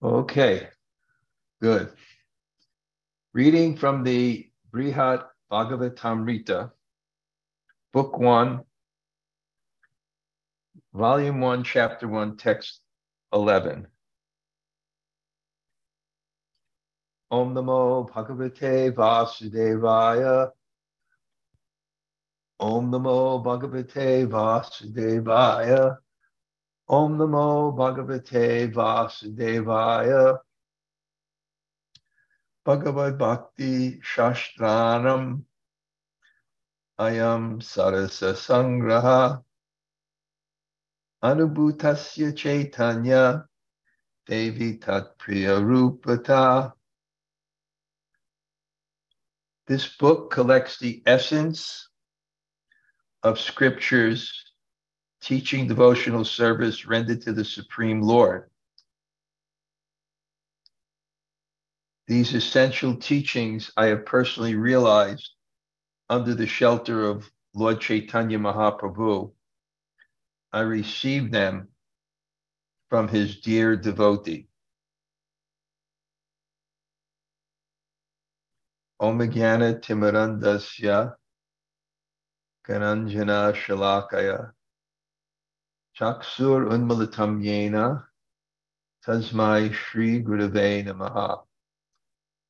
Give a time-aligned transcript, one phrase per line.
[0.00, 0.68] Okay,
[1.60, 1.90] good.
[3.34, 6.70] Reading from the Brihat Bhagavatamrita,
[7.92, 8.60] Book 1,
[10.94, 12.80] Volume 1, Chapter 1, Text
[13.34, 13.88] 11.
[17.32, 20.50] Om Namo Bhagavate Vasudevaya.
[22.60, 25.96] Om Namo Bhagavate Vasudevaya.
[26.90, 30.38] Om Namo Bhagavate Vasudevaya.
[32.64, 35.44] Bhagavad Bhakti Shastranam
[36.98, 39.42] Ayam Sarasa Sangraha
[41.22, 43.46] Anubhutasya Chaitanya
[44.26, 46.72] Deve Tat Priya Rupata.
[49.66, 51.90] This book collects the essence
[53.22, 54.47] of scriptures
[55.20, 58.50] teaching devotional service rendered to the Supreme Lord.
[62.06, 65.30] These essential teachings I have personally realized
[66.08, 69.32] under the shelter of Lord Chaitanya Mahaprabhu.
[70.52, 71.68] I received them
[72.88, 74.48] from his dear devotee.
[79.00, 81.14] Om Jnana Timarandasya
[82.66, 84.52] Kananjana Shalakaya
[85.98, 88.04] Chaksur Unmalatam Yena
[89.04, 91.42] Tasmai Shri Gurave Namaha.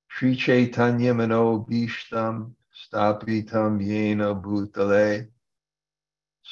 [0.08, 5.28] Shri Chaitanya Mano Bhishtam Stapitam Yena Bhutale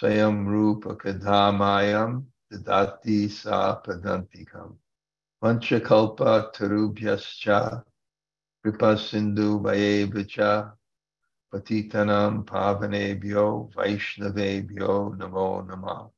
[0.01, 4.77] Sayam Rupa Kadhamayam Dadati Sa Padantikam
[5.45, 7.85] Vanchakalpa Tarubhyascha
[8.63, 10.73] Kripa Sindhu Vayevacha
[11.53, 16.11] Patitanam Pavanebhyo Vaishnavebhyo Namo Namah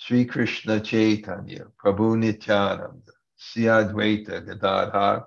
[0.00, 5.26] Sri Krishna Chaitanya, Prabhu Nityananda, Siyadvaita Gadadhar,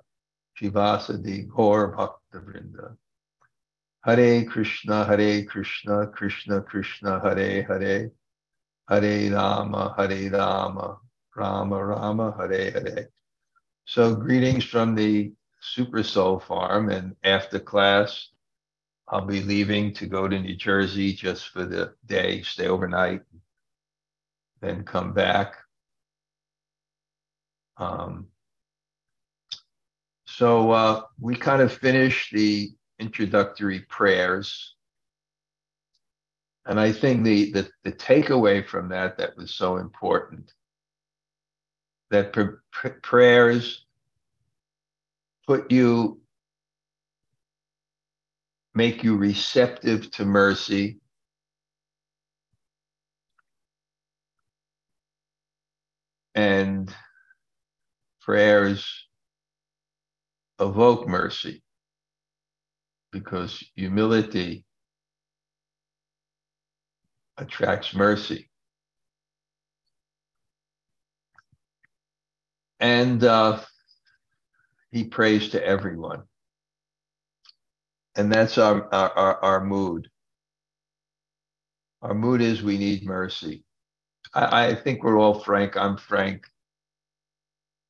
[0.58, 2.96] Shivasadi Gaur Bhakta Vrinda.
[4.02, 8.12] Hare Krishna, Hare Krishna, Krishna Krishna, Hare Hare,
[8.88, 10.98] Hare Rama, Hare Rama,
[11.36, 13.10] Rama Rama, Hare Hare.
[13.84, 18.30] So greetings from the Super Soul Farm and after class,
[19.06, 23.20] I'll be leaving to go to New Jersey just for the day, stay overnight,
[24.62, 25.56] then come back.
[27.76, 28.28] Um,
[30.24, 34.76] so uh, we kind of finished the introductory prayers.
[36.64, 40.52] And I think the, the, the takeaway from that that was so important
[42.10, 43.84] that pr- pr- prayers
[45.46, 46.20] put you,
[48.74, 51.01] make you receptive to mercy,
[56.34, 56.94] and
[58.20, 59.06] prayers
[60.60, 61.62] evoke mercy
[63.10, 64.64] because humility
[67.36, 68.48] attracts mercy.
[72.80, 73.60] And uh,
[74.90, 76.22] he prays to everyone.
[78.16, 80.08] And that's our, our, our, mood.
[82.02, 83.64] Our mood is we need mercy.
[84.34, 85.76] I, I think we're all frank.
[85.76, 86.46] I'm frank.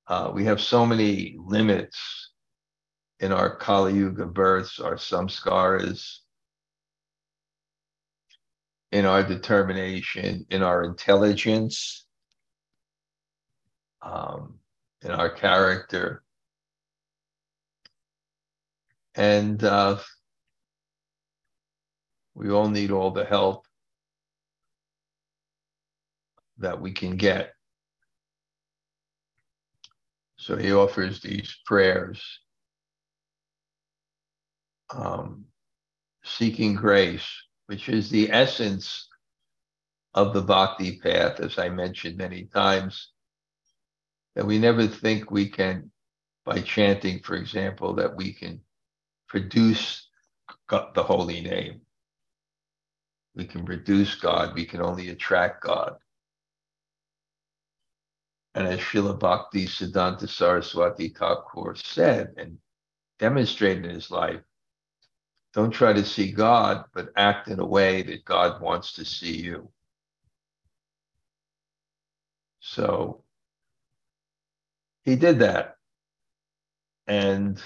[0.06, 2.30] Uh, we have so many limits
[3.20, 6.19] in our Kali Yuga births, our samskaras,
[8.91, 12.04] in our determination, in our intelligence,
[14.02, 14.58] um,
[15.02, 16.25] in our character.
[19.14, 19.98] And uh,
[22.34, 23.66] we all need all the help
[26.62, 27.53] that we can get.
[30.37, 32.21] So he offers these prayers,
[34.93, 35.45] um,
[36.25, 37.28] seeking grace,
[37.67, 39.09] which is the essence
[40.15, 43.11] of the bhakti path, as I mentioned many times,
[44.34, 45.91] that we never think we can,
[46.44, 48.61] by chanting, for example, that we can
[49.29, 50.08] produce
[50.69, 51.81] the holy name.
[53.35, 55.97] We can produce God, we can only attract God.
[58.54, 62.58] And as Srila Bhakti Siddhanta Saraswati Thakur said and
[63.19, 64.40] demonstrated in his life,
[65.54, 69.37] don't try to see God, but act in a way that God wants to see
[69.40, 69.70] you.
[72.60, 73.22] So
[75.05, 75.76] he did that.
[77.06, 77.60] And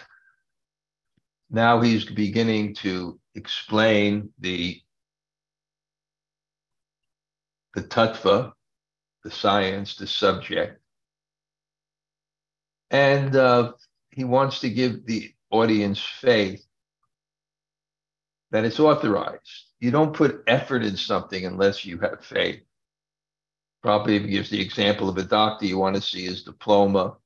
[1.51, 4.81] now he's beginning to explain the
[7.75, 8.53] the tattva,
[9.27, 10.81] the science, the subject.
[12.93, 13.73] And uh,
[14.13, 16.65] he wants to give the audience faith
[18.53, 19.65] that it's authorized.
[19.81, 22.63] You don't put effort in something unless you have faith.
[23.85, 27.17] Prabhupada gives the example of a doctor, you want to see his diploma,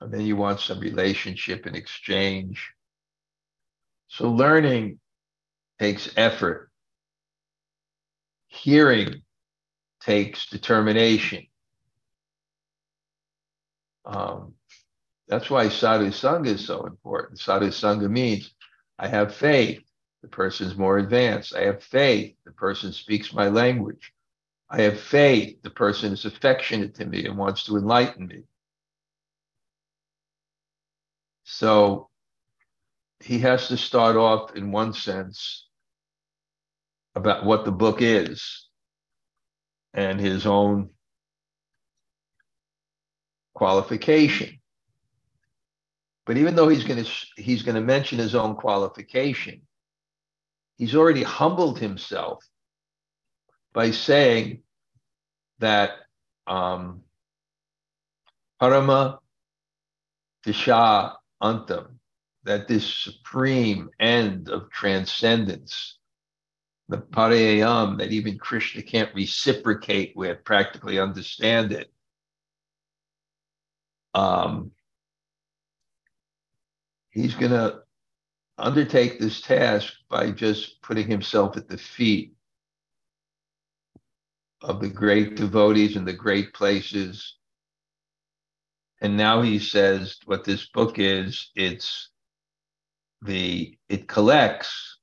[0.00, 2.72] and then you want some relationship in exchange.
[4.08, 5.00] So learning
[5.78, 6.70] takes effort.
[8.46, 9.22] Hearing
[10.08, 11.46] takes determination.
[14.06, 14.54] Um,
[15.28, 17.38] that's why sadhu sangha is so important.
[17.38, 18.54] Sadhu sangha means
[18.98, 19.82] I have faith.
[20.22, 21.54] The person's more advanced.
[21.54, 22.36] I have faith.
[22.46, 24.14] The person speaks my language.
[24.70, 25.60] I have faith.
[25.60, 28.44] The person is affectionate to me and wants to enlighten me.
[31.44, 32.08] So
[33.20, 35.68] he has to start off, in one sense,
[37.14, 38.67] about what the book is
[39.94, 40.90] and his own
[43.54, 44.60] qualification.
[46.26, 49.62] But even though he's going to he's going to mention his own qualification,
[50.76, 52.44] he's already humbled himself
[53.72, 54.62] by saying
[55.58, 55.90] that
[56.46, 57.02] um,
[58.60, 59.18] Parama
[60.46, 61.98] Disha Antam,
[62.44, 65.97] that this supreme end of transcendence,
[66.88, 71.92] the Parayam that even Krishna can't reciprocate with, practically understand it.
[74.14, 74.72] Um,
[77.10, 77.80] he's going to
[78.56, 82.32] undertake this task by just putting himself at the feet
[84.62, 87.36] of the great devotees in the great places.
[89.00, 92.10] And now he says what this book is, it's
[93.22, 94.97] the it collects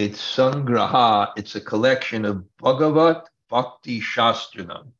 [0.00, 4.92] it's sangraha, it's a collection of Bhagavat Bhakti Shastranam.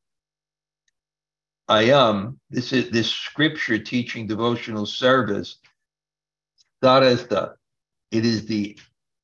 [1.71, 5.57] Ayam, um, this is this scripture teaching devotional service
[6.83, 7.55] Sarasta,
[8.11, 8.79] it is the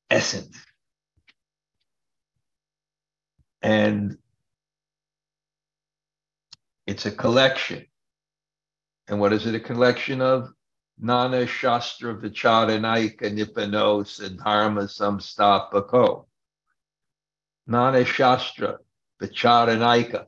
[0.09, 0.57] essence.
[3.61, 4.17] And
[6.85, 7.85] it's a collection.
[9.07, 10.53] And what is it a collection of?
[10.99, 16.25] Nana Shastra Vicharanaika Nipano Siddharma Samstapako.
[17.67, 18.79] Nana Shastra
[19.21, 20.25] Vicharanaika.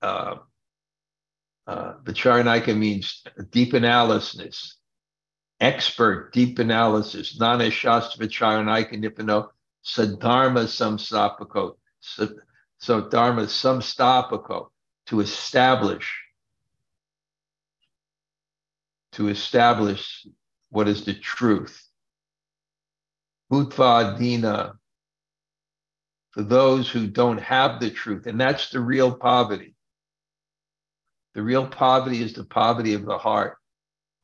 [0.00, 0.36] Uh,
[1.66, 1.94] uh,
[2.74, 4.76] means deep analysis,
[5.60, 9.48] expert deep analysis, Nana Shastra Vicharanaika Nipano
[9.84, 11.76] Siddharma Samstapako.
[12.00, 12.28] So,
[12.78, 14.68] so Dharma Samstapako
[15.06, 16.27] to establish
[19.18, 20.24] to establish
[20.70, 21.84] what is the truth.
[23.50, 24.74] Bhutva Dina,
[26.30, 29.74] for those who don't have the truth, and that's the real poverty.
[31.34, 33.56] The real poverty is the poverty of the heart.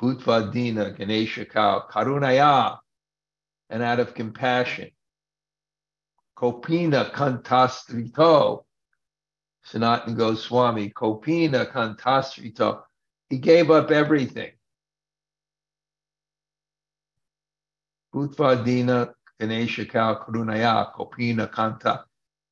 [0.00, 2.78] Bhutva Dina, Ganesha Kao, Karunaya,
[3.70, 4.90] and out of compassion.
[6.38, 8.62] Kopina Kantastrito,
[9.64, 12.82] Sanatan Goswami, Kopina Kantastrito.
[13.28, 14.52] He gave up everything.
[18.14, 22.04] Utvadina Ganesha Kal Karunaya Kopina Kanta,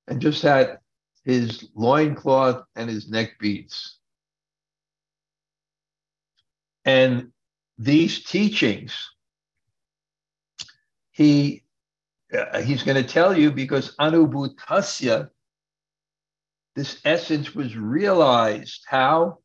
[0.08, 0.78] and just had
[1.24, 3.98] his loincloth and his neck beads.
[6.84, 7.30] And
[7.78, 9.10] these teachings,
[11.12, 11.62] he
[12.36, 15.28] uh, he's going to tell you because anubhutasya,
[16.74, 19.38] this essence was realized how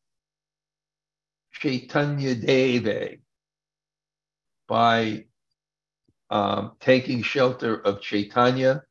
[1.51, 3.20] Chaitanya Deve
[4.68, 5.26] by
[6.29, 8.84] um, taking shelter of Chaitanya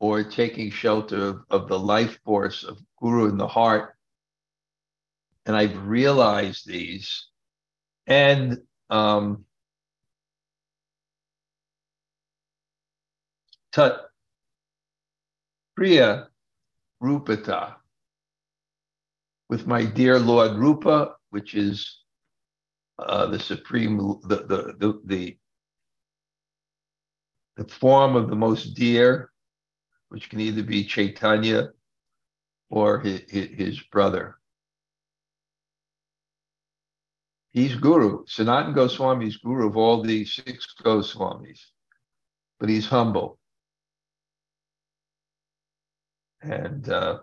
[0.00, 3.94] or taking shelter of, of the life force of Guru in the heart.
[5.46, 7.26] And I've realized these.
[8.06, 8.58] And
[8.90, 9.44] um,
[13.72, 14.00] Tat
[15.76, 16.28] Priya
[17.02, 17.74] Rupata
[19.48, 21.98] with my dear Lord Rupa, which is
[22.98, 25.36] uh, the supreme, the, the, the, the
[27.56, 29.30] the form of the most dear,
[30.08, 31.70] which can either be Chaitanya
[32.70, 34.38] or his, his brother.
[37.52, 38.24] He's guru.
[38.26, 41.60] Sanatan Goswami is guru of all the six Goswamis,
[42.58, 43.38] but he's humble.
[46.40, 47.18] And uh,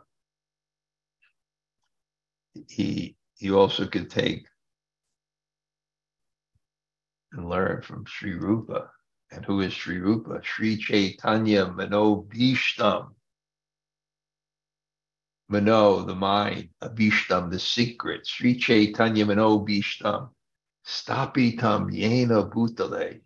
[2.67, 4.45] he he also could take
[7.31, 8.89] and learn from Sri Rupa.
[9.31, 10.41] And who is Sri Rupa?
[10.43, 13.13] Sri Chaitanya Manobhishtam.
[15.49, 20.29] Mano, the mind, Abishtam, the secret, Sri Chaitanya Mano Bishtam,
[20.85, 23.21] Stapitam Yena Bhutale,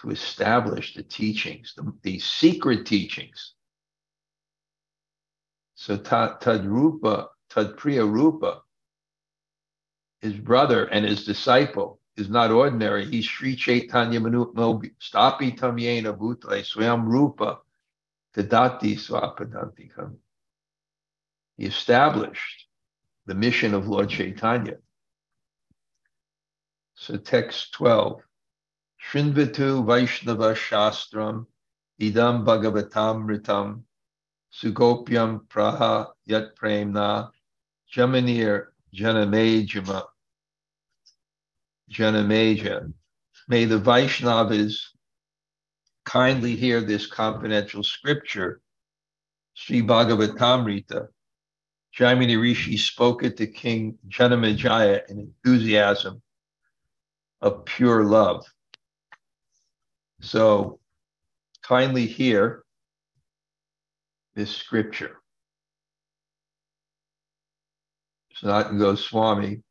[0.00, 3.54] to establish the teachings, the, the secret teachings.
[5.76, 8.62] So Tadrupa, Tadpriya Rupa,
[10.20, 13.06] his brother and his disciple, is not ordinary.
[13.06, 17.58] He's Sri Chaitanya Manu Stapi Tamyena Bhutale Swam Rupa
[18.34, 20.16] Tadati Swapadantikam.
[21.56, 22.66] He established
[23.26, 24.76] the mission of Lord Chaitanya.
[26.94, 28.22] So text 12.
[29.02, 31.46] Shrinvatu Vaishnava Shastram
[32.00, 33.82] Idam Bhagavatam Ritam
[34.52, 37.30] Sugopyam Praha Yat Premna
[37.94, 40.04] Jamanir Janamejama
[41.90, 42.92] Janameja.
[43.48, 44.76] May the Vaishnavas
[46.04, 48.60] kindly hear this confidential scripture,
[49.54, 51.08] Sri Bhagavatamrita,
[51.96, 56.22] Jaimini Rishi spoke it to King Janamejaya in enthusiasm
[57.40, 58.44] of pure love.
[60.20, 60.80] So
[61.62, 62.64] kindly hear
[64.34, 65.16] this scripture.
[68.42, 69.62] Sanatana Goswami.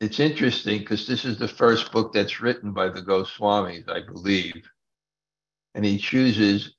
[0.00, 4.68] It's interesting because this is the first book that's written by the Goswamis, I believe.
[5.74, 6.74] And he chooses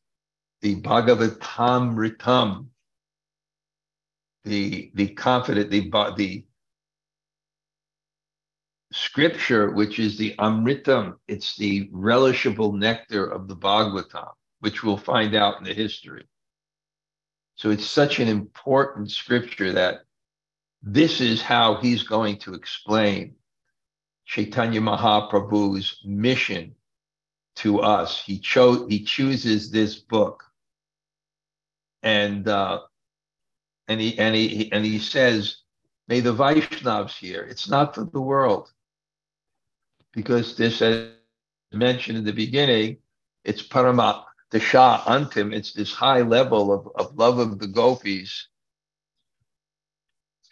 [0.61, 2.67] the Bhagavatamritam
[4.47, 6.45] the the confident the the
[8.91, 14.31] scripture which is the amritam it's the relishable nectar of the bhagavatam
[14.61, 16.25] which we'll find out in the history
[17.55, 20.01] so it's such an important scripture that
[20.83, 23.35] this is how he's going to explain
[24.25, 26.75] chaitanya mahaprabhu's mission
[27.55, 30.43] to us he chose he chooses this book
[32.03, 32.79] and uh,
[33.87, 35.57] and he and he and he says,
[36.07, 38.71] "May the Vaishnavas hear." It's not for the world,
[40.13, 41.09] because this, as
[41.73, 42.97] mentioned in the beginning,
[43.43, 45.53] it's paramat the dasha antim.
[45.53, 48.47] It's this high level of, of love of the gopis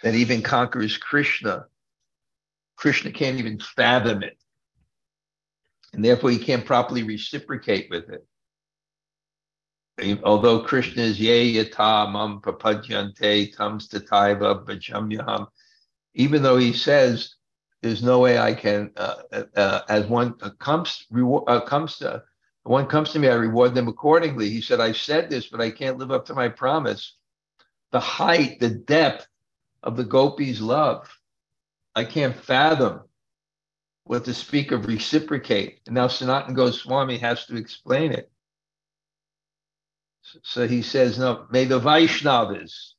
[0.04, 1.66] that even conquers Krishna.
[2.76, 4.38] Krishna can't even fathom it,
[5.94, 8.28] and therefore he can't properly reciprocate with it
[10.24, 12.52] although Krishna is ye yata mam to
[14.00, 15.48] taiva bhajamyaham,
[16.14, 17.36] even though he says
[17.82, 21.06] there's no way I can, uh, uh, uh as one comes
[21.68, 22.24] comes to
[22.64, 24.50] one comes to me, I reward them accordingly.
[24.50, 27.16] He said, I said this, but I can't live up to my promise.
[27.92, 29.28] The height, the depth
[29.86, 31.08] of the gopis' love,
[31.96, 33.02] I can't fathom
[34.04, 35.80] what to speak of reciprocate.
[35.86, 38.30] And now Sanatan Goswami has to explain it.
[40.44, 42.94] So he says, no, may the Vaishnavas,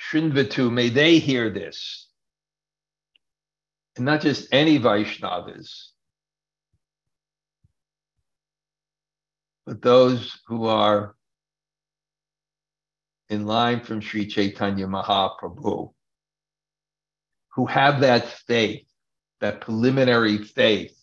[0.00, 2.08] Shrinvatu, may they hear this.
[3.96, 5.88] And not just any Vaishnavas,
[9.66, 11.14] but those who are
[13.32, 15.90] in line from Sri Chaitanya Mahaprabhu,
[17.54, 18.86] who have that faith,
[19.40, 20.94] that preliminary faith,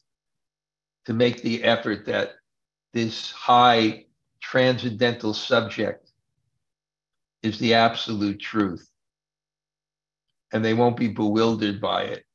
[1.05, 2.33] to make the effort that
[2.93, 4.05] this high
[4.41, 6.11] transcendental subject
[7.41, 8.87] is the absolute truth.
[10.51, 12.25] And they won't be bewildered by it.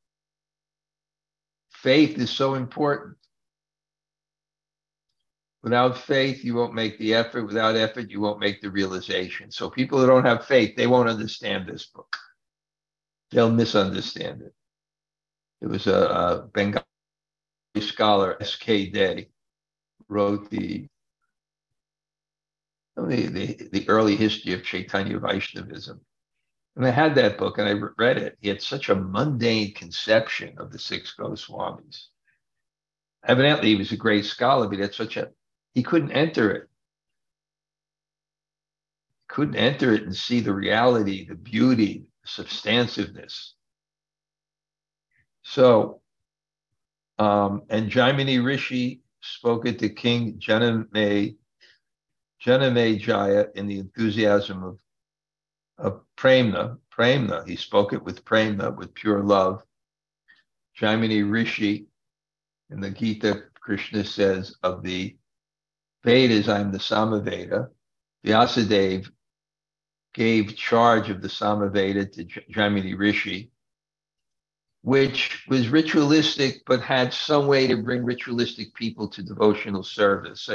[1.71, 3.17] Faith is so important.
[5.65, 7.47] Without faith, you won't make the effort.
[7.47, 9.51] Without effort, you won't make the realization.
[9.51, 12.15] So people who don't have faith, they won't understand this book.
[13.31, 14.53] They'll misunderstand it.
[15.63, 16.85] It was a, a Bengali
[17.81, 18.91] scholar, S.K.
[18.91, 19.31] De,
[20.07, 20.87] wrote the
[22.97, 25.99] the, the, the early history of Chaitanya Vaishnavism.
[26.77, 28.37] And I had that book and I read it.
[28.43, 32.09] He had such a mundane conception of the six Goswamis.
[33.27, 35.31] Evidently, he was a great scholar, but he had such a,
[35.75, 36.69] he couldn't enter it.
[39.29, 43.55] Couldn't enter it and see the reality, the beauty, the substantiveness.
[45.43, 46.01] So,
[47.19, 51.37] um, and Jaimini Rishi spoke it to King Janame
[52.45, 54.79] Janame Jaya in the enthusiasm of,
[55.79, 56.79] of Premna.
[56.97, 59.63] Premna, he spoke it with Premna, with pure love.
[60.79, 61.87] Jaimini Rishi
[62.71, 65.17] in the Gita, Krishna says of the
[66.05, 67.71] Vedas, I'm the Samaveda.
[68.25, 69.11] Vyasadeva
[70.13, 73.51] gave charge of the Samaveda to Jaimini Rishi,
[74.83, 80.49] which was ritualistic, but had some way to bring ritualistic people to devotional service.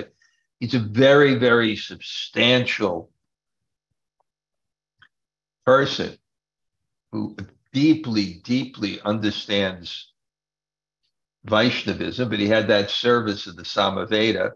[0.62, 3.12] It's a very, very substantial
[5.66, 6.18] person
[7.12, 7.36] who
[7.74, 10.14] deeply, deeply understands
[11.44, 14.52] Vaishnavism, but he had that service of the Samaveda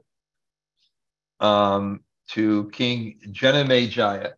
[1.44, 4.34] um, to King Janamejaya.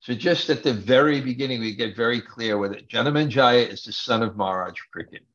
[0.00, 4.22] So just at the very beginning, we get very clear whether Janamejaya is the son
[4.22, 5.26] of Maharaj Parikshit.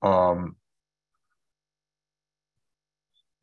[0.00, 0.56] Um,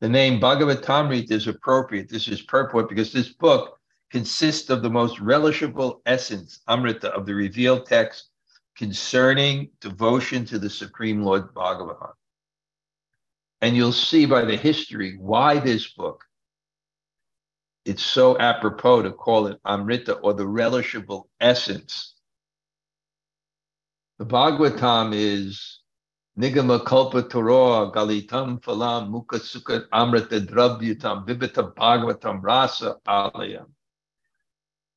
[0.01, 2.09] the name Bhagavatamrita is appropriate.
[2.09, 3.77] This is purport because this book
[4.11, 8.29] consists of the most relishable essence, Amrita, of the revealed text
[8.75, 12.13] concerning devotion to the Supreme Lord Bhagavan.
[13.61, 16.23] And you'll see by the history why this book,
[17.85, 22.13] it's so apropos to call it Amrita or the relishable essence.
[24.17, 25.79] The Bhagavatam is
[26.37, 33.67] Nigama Kalpa Torah Galitam Phalam Mukha Sukha Amrita Drabhyutam Vibhita Bhagavatam Rasa Alayam.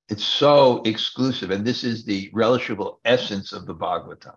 [0.08, 4.36] It's so exclusive, and this is the relishable essence of the Bhagavatam.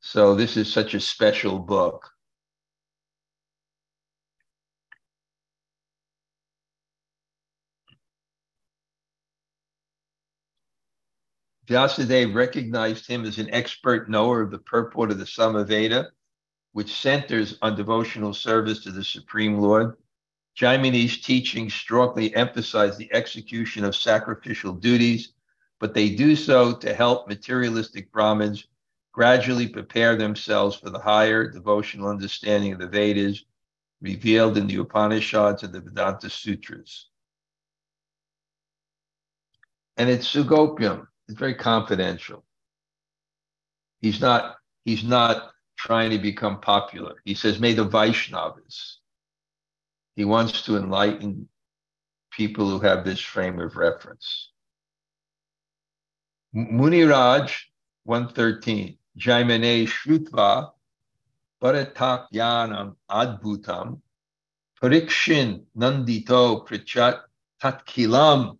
[0.00, 2.10] So this is such a special book.
[11.66, 16.10] Vyasadeva recognized him as an expert knower of the purport of the Samaveda,
[16.72, 19.96] which centers on devotional service to the Supreme Lord.
[20.58, 25.32] Jaimini's teachings strongly emphasize the execution of sacrificial duties,
[25.80, 28.66] but they do so to help materialistic Brahmins
[29.12, 33.44] gradually prepare themselves for the higher devotional understanding of the Vedas
[34.00, 37.08] revealed in the Upanishads and the Vedanta Sutras.
[39.96, 42.44] And it's Sugopyam, it's very confidential.
[44.00, 47.16] He's not he's not trying to become popular.
[47.24, 48.96] He says, may the Vaishnavas.
[50.16, 51.48] He wants to enlighten
[52.30, 54.50] people who have this frame of reference.
[56.54, 57.52] Muniraj
[58.04, 60.70] 113, Jaimane Shrutva
[61.62, 64.00] Bharatakyanam Adbhutam
[64.80, 67.22] Parikshin Nandito Prichat
[67.60, 68.58] Tatkilam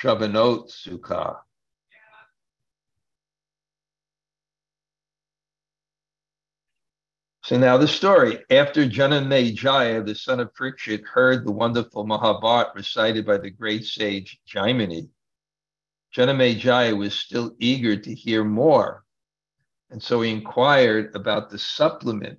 [0.00, 1.36] Shavanot Sukha.
[7.44, 8.42] So now the story.
[8.48, 14.40] After Janamejaya, the son of Parikshit, heard the wonderful Mahabharat recited by the great sage
[14.50, 15.10] Jaimini,
[16.16, 19.04] Janamejaya was still eager to hear more.
[19.90, 22.38] And so he inquired about the supplement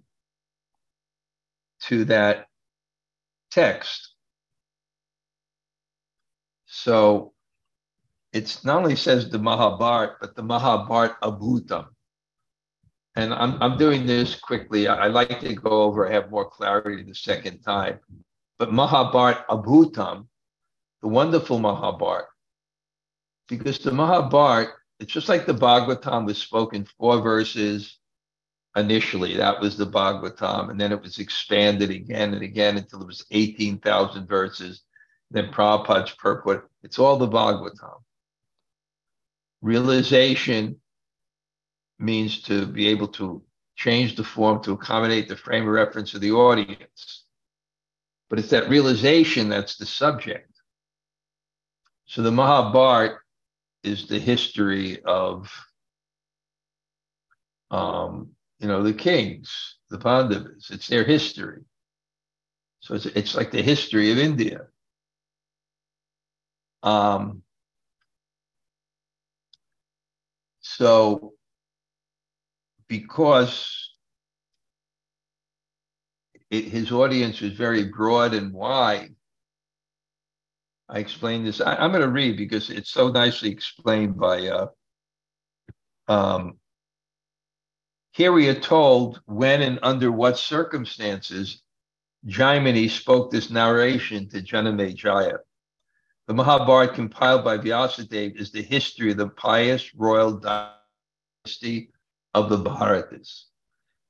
[1.81, 2.47] to that
[3.51, 4.15] text.
[6.65, 7.34] So
[8.35, 11.87] it's not only says the Mahabharat, but the Mahabharat Abhutam.
[13.15, 14.89] And I'm, I'm doing this quickly.
[14.89, 17.97] I, I like to go over, have more clarity the second time.
[18.59, 20.27] But Mahabharat Abhutam,
[21.01, 22.25] the wonderful Mahabharat,
[23.47, 24.67] because the Mahabharat,
[24.99, 27.99] it's just like the Bhagavatam was spoken four verses
[28.75, 29.37] initially.
[29.37, 30.71] That was the Bhagavatam.
[30.71, 34.81] And then it was expanded again and again until it was 18,000 verses.
[35.31, 36.69] Then Prabhupada's purport.
[36.83, 38.01] It's all the Bhagavatam.
[39.65, 40.79] Realization
[41.97, 43.41] means to be able to
[43.75, 47.25] change the form to accommodate the frame of reference of the audience.
[48.29, 50.51] But it's that realization that's the subject.
[52.05, 53.17] So the Mahabharat
[53.83, 55.51] is the history of,
[57.71, 60.69] um, you know, the kings, the Pandavas.
[60.69, 61.63] It's their history.
[62.81, 64.67] So it's, it's like the history of India.
[66.83, 67.41] Um,
[70.67, 71.33] So,
[72.87, 73.91] because
[76.49, 79.15] it, his audience was very broad and wide,
[80.89, 81.61] I explained this.
[81.61, 84.47] I, am going to read because it's so nicely explained by.
[84.47, 84.67] Uh,
[86.07, 86.57] um,
[88.11, 91.61] here we are told when and under what circumstances
[92.27, 95.37] Jaimini spoke this narration to Janamejaya.
[96.27, 101.91] The Mahabharata compiled by Vyasadeva is the history of the pious royal dynasty
[102.33, 103.45] of the Bharatas.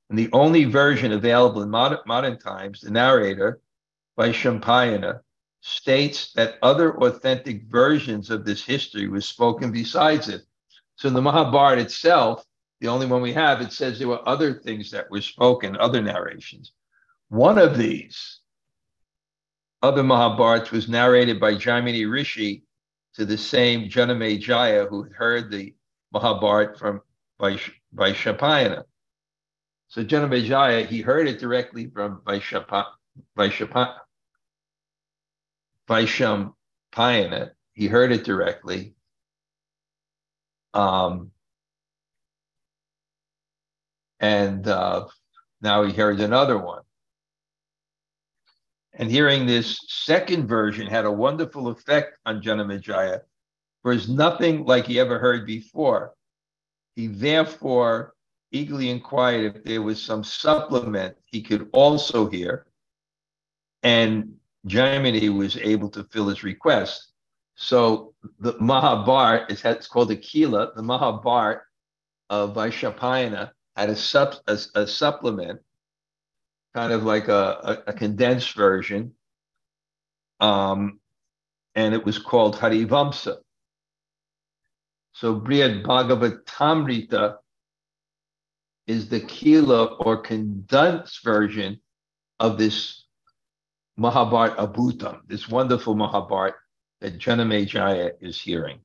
[0.08, 3.60] And the only version available in modern, modern times, the narrator,
[4.18, 5.20] Vaishampayana
[5.60, 10.42] states that other authentic versions of this history was spoken besides it.
[10.94, 12.46] So the Mahabharata itself,
[12.80, 16.00] the only one we have, it says there were other things that were spoken, other
[16.00, 16.72] narrations.
[17.28, 18.40] One of these
[19.86, 22.64] other Mahabharats was narrated by Jaimini Rishi
[23.14, 25.74] to the same Janamejaya who had heard the
[26.12, 27.00] Mahabharat from
[27.38, 27.58] by,
[27.92, 28.82] by Shapayana.
[29.88, 32.86] So Janamejaya, he heard it directly from Vaishapa,
[33.38, 33.94] Vaishapa,
[35.88, 36.52] Vaisham
[37.72, 38.94] He heard it directly.
[40.74, 41.30] Um,
[44.18, 45.06] and uh,
[45.60, 46.82] now he heard another one.
[48.96, 53.20] And hearing this second version had a wonderful effect on Janamejaya,
[53.82, 56.14] for it's nothing like he ever heard before.
[56.94, 58.14] He therefore
[58.52, 62.66] eagerly inquired if there was some supplement he could also hear.
[63.82, 67.12] And Jaimini was able to fill his request.
[67.54, 71.60] So the Mahabharat is it's called the Kila, the Mahabharat
[72.30, 75.60] of Vaishapayana had a, sub, a, a supplement,
[76.76, 79.12] kind of like a, a, a condensed version,
[80.40, 81.00] um,
[81.74, 83.38] and it was called Harivamsa.
[85.14, 87.36] So Brihad Bhagavatamrita
[88.86, 91.80] is the Kila or condensed version
[92.38, 93.06] of this
[93.98, 96.56] Mahabharat Abhutam, this wonderful Mahabharat
[97.00, 98.80] that Janamejaya is hearing.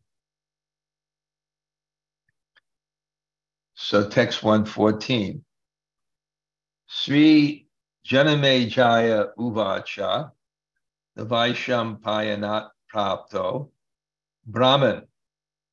[3.75, 5.43] So text 114.
[6.87, 7.60] Sri
[8.05, 10.31] Janamejaya Uvacha,
[11.15, 13.69] the Vaisham Payanat Prapto,
[14.45, 15.03] Brahman,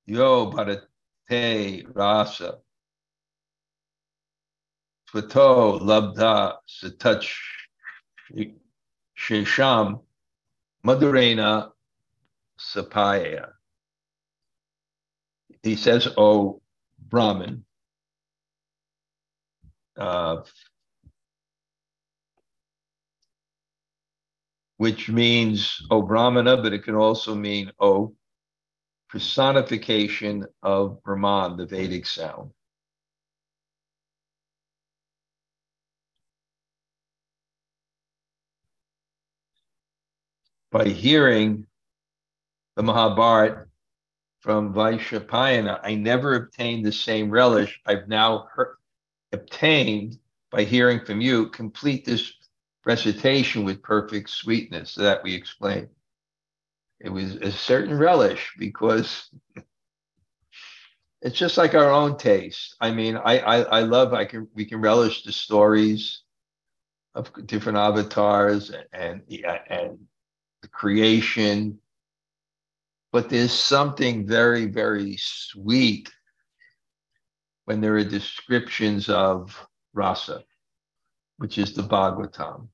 [0.06, 2.58] Yo Bharate Rasa,
[5.10, 7.26] Tvato Labda Satach
[9.16, 10.00] Shesham
[10.84, 11.70] Madhurena
[12.58, 13.52] Sapaya.
[15.62, 16.60] He says, Oh
[17.08, 17.64] Brahman,
[19.96, 20.42] uh,
[24.78, 28.14] which means O Brahmana, but it can also mean O
[29.10, 32.52] personification of Brahman, the Vedic sound.
[40.70, 41.66] By hearing
[42.76, 43.66] the Mahabharat
[44.40, 48.76] from Vaishapayana, I never obtained the same relish I've now heard,
[49.32, 50.18] obtained
[50.52, 52.37] by hearing from you, complete this
[52.88, 55.90] recitation with perfect sweetness that we explained.
[57.00, 59.28] It was a certain relish because
[61.20, 62.76] it's just like our own taste.
[62.80, 66.22] I mean, I, I, I love I can we can relish the stories
[67.14, 69.20] of different avatars and
[69.68, 69.98] and
[70.62, 71.78] the creation,
[73.12, 76.10] but there's something very very sweet
[77.66, 80.42] when there are descriptions of rasa,
[81.36, 82.68] which is the Bhagavatam.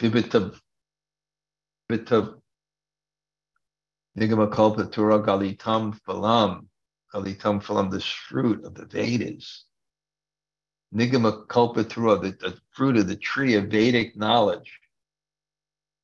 [0.00, 0.52] Vivita,
[1.88, 2.34] Vita,
[4.18, 6.66] Nigamakalpa Tura Galitam Phalam,
[7.12, 9.64] Galitam Phalam, the fruit of the Vedas.
[10.94, 14.80] Nigamakalpa Tura, the, the fruit of the tree of Vedic knowledge.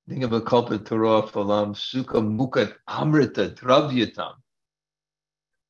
[0.09, 4.35] Nigamakalpa Tura Phalam, Sukha Mukat Amrita Dravyatam.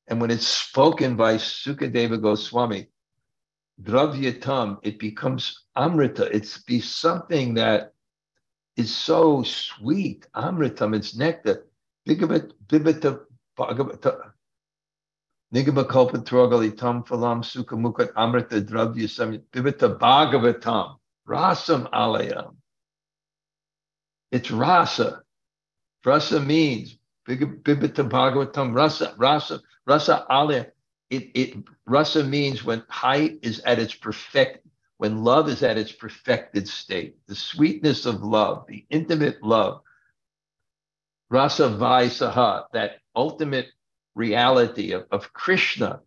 [0.07, 2.87] And when it's spoken by Sukadeva Goswami,
[3.81, 6.25] Dravyatam, it becomes Amrita.
[6.35, 7.93] It's be something that
[8.81, 10.27] is so sweet.
[10.35, 11.65] Amritam, it's nectar.
[12.07, 13.19] Bhagavata
[13.57, 14.31] Bhagavata
[15.53, 20.95] Nigabakalpatrogalitam Phalam Sukha Mukat Amrita Dravya Samyat Bhivata Bhagavatam
[21.27, 22.55] Rasam Alayam.
[24.31, 25.21] It's rasa.
[26.03, 29.13] Rasa means Bhivata Bhagavatam Rasa.
[29.17, 30.67] Rasa Rasa alia,
[31.09, 34.60] it, it rasa means when height is at its perfect,
[35.01, 39.81] when love is at its perfected state, the sweetness of love, the intimate love.
[41.31, 43.65] Rasa Vaisaha, that ultimate
[44.13, 46.01] reality of, of Krishna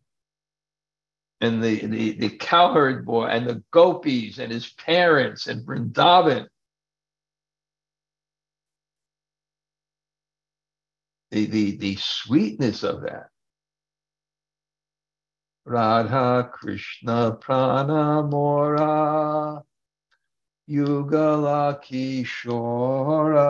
[1.40, 6.46] and the, the, the cowherd boy and the gopis and his parents and Vrindavan.
[11.32, 13.30] The, the, the sweetness of that.
[15.66, 18.92] Radha Krishna Pranamora
[20.68, 23.48] Yugala Kishora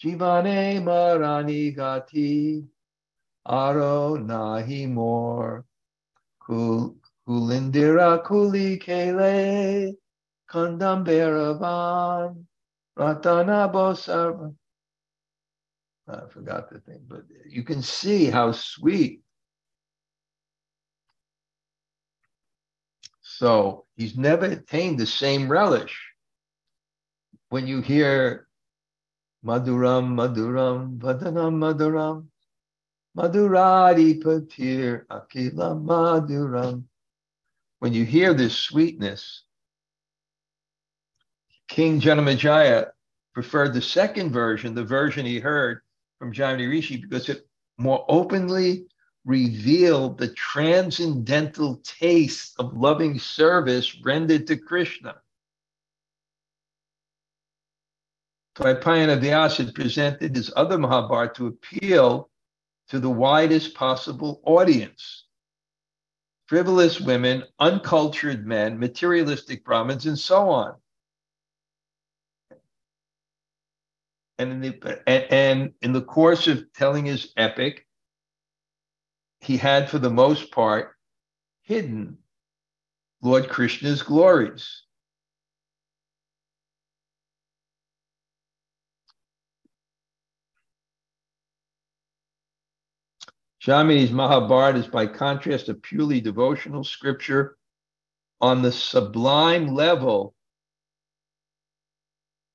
[0.00, 2.64] Jivane Marani Gati
[3.46, 5.64] Aro Nahi More
[6.48, 9.96] Kulindira Kuli Kele
[10.48, 12.46] Kandamberavan
[12.96, 14.54] Ratana Bosarva.
[16.06, 19.22] I forgot the thing, but you can see how sweet
[23.38, 25.96] So he's never attained the same relish.
[27.50, 28.48] When you hear
[29.44, 32.26] Maduram, Maduram, Vadanam, Maduram,
[33.16, 36.82] Madurari Patir, Akila Maduram.
[37.78, 39.44] When you hear this sweetness,
[41.68, 42.88] King Janamejaya
[43.34, 45.82] preferred the second version, the version he heard
[46.18, 47.46] from Jaimini Rishi, because it
[47.78, 48.88] more openly
[49.28, 55.16] revealed the transcendental taste of loving service rendered to Krishna.
[58.56, 62.30] Dvaipayana Vyasa had presented his other Mahabharata to appeal
[62.88, 65.26] to the widest possible audience.
[66.46, 70.74] Frivolous women, uncultured men, materialistic Brahmins, and so on.
[74.38, 77.84] And in the, and in the course of telling his epic,
[79.40, 80.94] he had, for the most part,
[81.62, 82.18] hidden
[83.22, 84.82] Lord Krishna's glories.
[93.60, 97.58] Jaimini's Mahabharata is, by contrast, a purely devotional scripture
[98.40, 100.34] on the sublime level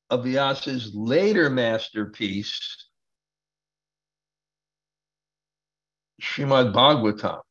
[0.10, 2.88] of Vyasa's later masterpiece,
[6.22, 7.42] Srimad Bhagavatam.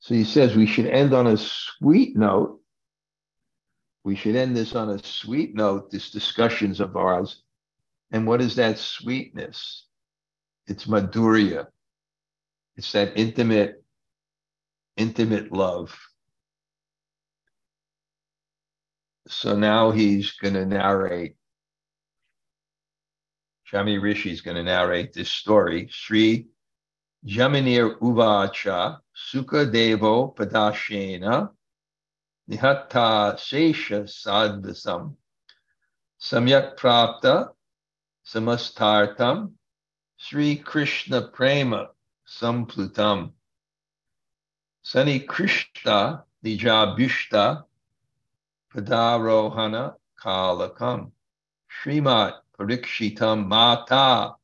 [0.00, 2.60] So he says we should end on a sweet note.
[4.04, 7.42] We should end this on a sweet note, this discussions of ours.
[8.12, 9.84] And what is that sweetness?
[10.68, 11.66] It's Madhurya.
[12.76, 13.82] It's that intimate,
[14.96, 15.98] intimate love.
[19.28, 21.36] So now he's going to narrate.
[23.72, 25.88] Shami Rishi is going to narrate this story.
[25.90, 26.48] Sri
[27.26, 28.98] Jaminir Uvacha
[29.32, 31.50] Sukha Devo Padashena
[32.48, 35.16] Nihatta Shesha Sadvasam
[36.20, 37.48] Samyak Prapta
[38.24, 39.52] Samastartam
[40.18, 41.88] Sri Krishna Prema
[42.28, 43.30] Samplutam
[44.82, 47.64] Sani Krishna Nijabhushta
[48.74, 51.12] Padarohana Kalakam.
[51.70, 54.34] Srimat Parikshitam Mata.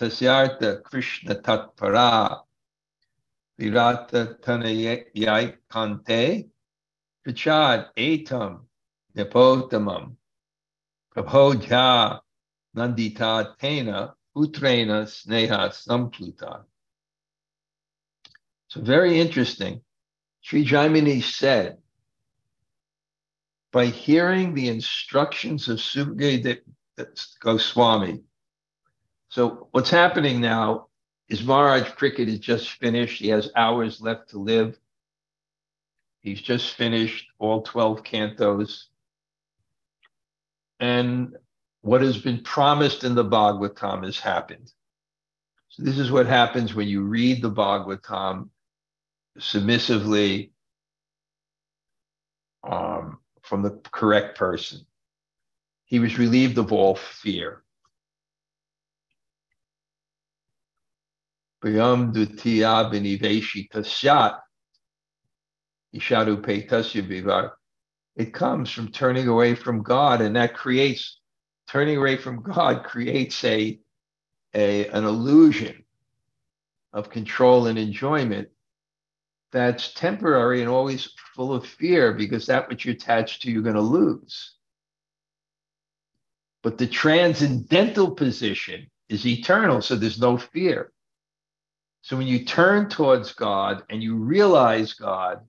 [0.00, 2.40] Tasyartha Krishna Tatpara.
[3.60, 6.48] Virata Tanayai Kante.
[7.26, 8.60] Pichad Etam
[9.14, 10.16] Nepotamam.
[11.14, 12.20] Prabhodhya
[12.74, 16.64] Nandita Tena Utrena Sneha.
[18.68, 19.80] So very interesting.
[20.40, 21.78] Sri Jaimini said,
[23.72, 26.60] by hearing the instructions of Sukadeva
[27.40, 28.22] Goswami,
[29.28, 30.88] so what's happening now
[31.28, 33.20] is Maharaj Parikshit is just finished.
[33.20, 34.78] He has hours left to live.
[36.20, 38.84] He's just finished all 12 cantos.
[40.78, 41.36] And
[41.84, 44.72] what has been promised in the Bhagavatam has happened.
[45.68, 48.48] So this is what happens when you read the Bhagavatam
[49.38, 50.52] submissively
[52.66, 54.80] um, from the correct person.
[55.84, 57.62] He was relieved of all fear.
[61.62, 62.90] Priyam Dutiya
[63.70, 64.38] Tasyat
[65.94, 67.52] Ishadu Vivar.
[68.16, 71.20] It comes from turning away from God, and that creates
[71.68, 73.78] turning away from God creates a,
[74.54, 75.84] a an illusion
[76.92, 78.48] of control and enjoyment
[79.50, 83.74] that's temporary and always full of fear because that which you're attached to you're going
[83.74, 84.54] to lose.
[86.62, 90.92] But the transcendental position is eternal, so there's no fear.
[92.02, 95.40] So when you turn towards God and you realize God,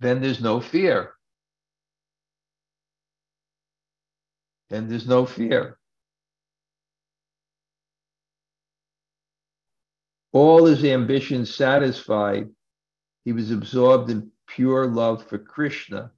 [0.00, 1.14] then there's no fear.
[4.70, 5.78] Then there's no fear.
[10.32, 12.48] All his ambitions satisfied,
[13.24, 16.12] he was absorbed in pure love for Krishna.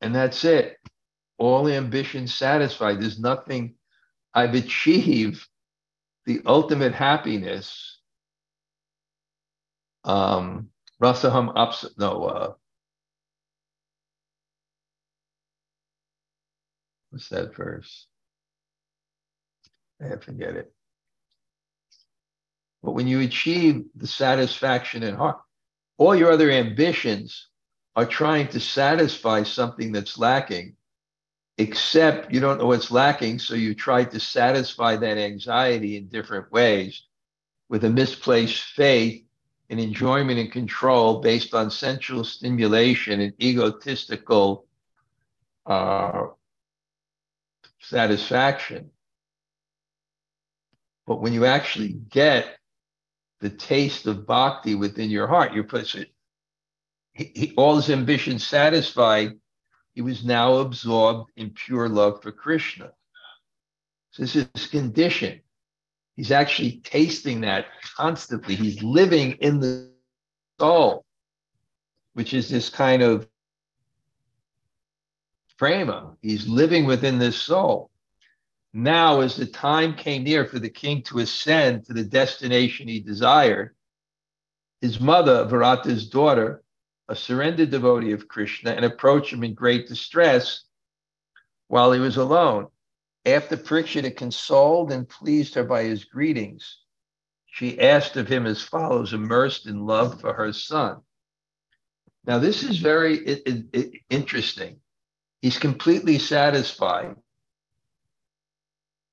[0.00, 0.78] And that's it.
[1.38, 3.00] All ambitions satisfied.
[3.00, 3.74] There's nothing
[4.32, 5.46] I've achieved
[6.26, 7.98] the ultimate happiness.
[10.04, 10.70] Um,
[11.02, 12.56] Rasaham ups no
[17.16, 18.06] what's that verse?
[20.04, 20.70] I forget it.
[22.82, 25.40] But when you achieve the satisfaction in heart,
[25.96, 27.48] all your other ambitions
[27.96, 30.76] are trying to satisfy something that's lacking
[31.56, 33.38] except you don't know what's lacking.
[33.38, 37.02] So you try to satisfy that anxiety in different ways
[37.70, 39.24] with a misplaced faith
[39.70, 44.66] and enjoyment and control based on sensual stimulation and egotistical
[45.64, 46.26] uh,
[47.88, 48.90] satisfaction.
[51.06, 52.58] But when you actually get
[53.40, 56.10] the taste of bhakti within your heart, you put it,
[57.12, 59.32] he, all his ambitions satisfied,
[59.94, 62.90] he was now absorbed in pure love for Krishna.
[64.10, 65.40] So this is his condition.
[66.16, 68.54] He's actually tasting that constantly.
[68.54, 69.90] He's living in the
[70.58, 71.04] soul,
[72.14, 73.28] which is this kind of
[75.58, 76.16] prema.
[76.22, 77.90] He's living within this soul.
[78.72, 83.00] Now, as the time came near for the king to ascend to the destination he
[83.00, 83.74] desired,
[84.80, 86.62] his mother, Virata's daughter,
[87.08, 90.64] a surrendered devotee of Krishna, and approached him in great distress
[91.68, 92.68] while he was alone.
[93.24, 96.78] After Parikshit had consoled and pleased her by his greetings,
[97.46, 101.00] she asked of him as follows, immersed in love for her son.
[102.26, 104.80] Now, this is very it, it, it, interesting.
[105.46, 107.14] He's completely satisfied,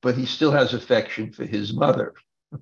[0.01, 2.15] but he still has affection for his mother.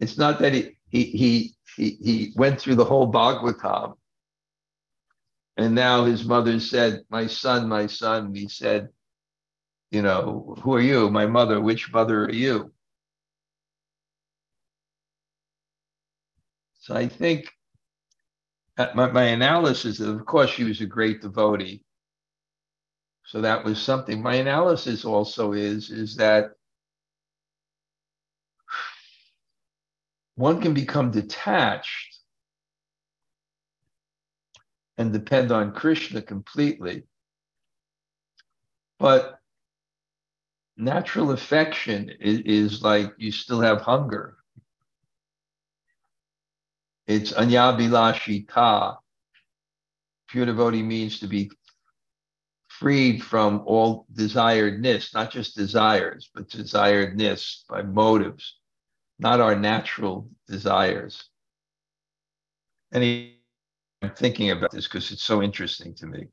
[0.00, 3.94] it's not that he, he, he, he, he went through the whole Bhagavatam
[5.56, 8.34] and now his mother said, My son, my son.
[8.34, 8.88] He said,
[9.92, 11.10] you know, who are you?
[11.10, 11.60] My mother.
[11.60, 12.72] Which mother are you?
[16.80, 17.52] So I think
[18.78, 21.82] Uh, my, my analysis, of course, she was a great devotee.
[23.26, 24.22] So that was something.
[24.22, 26.52] My analysis also is is that
[30.36, 32.16] one can become detached
[34.96, 37.04] and depend on Krishna completely.
[38.98, 39.40] But
[40.78, 44.37] natural affection is, is like you still have hunger.
[47.08, 48.98] It's anyabhilashita.
[50.28, 51.50] Pure devotee means to be
[52.68, 58.58] freed from all desiredness, not just desires, but desiredness by motives,
[59.18, 61.24] not our natural desires.
[62.92, 63.32] And
[64.02, 66.26] I'm thinking about this because it's so interesting to me.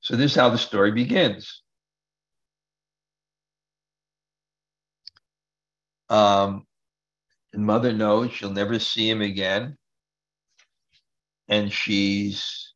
[0.00, 1.62] So this is how the story begins.
[6.08, 6.66] Um,
[7.52, 9.76] and mother knows she'll never see him again.
[11.48, 12.72] And she's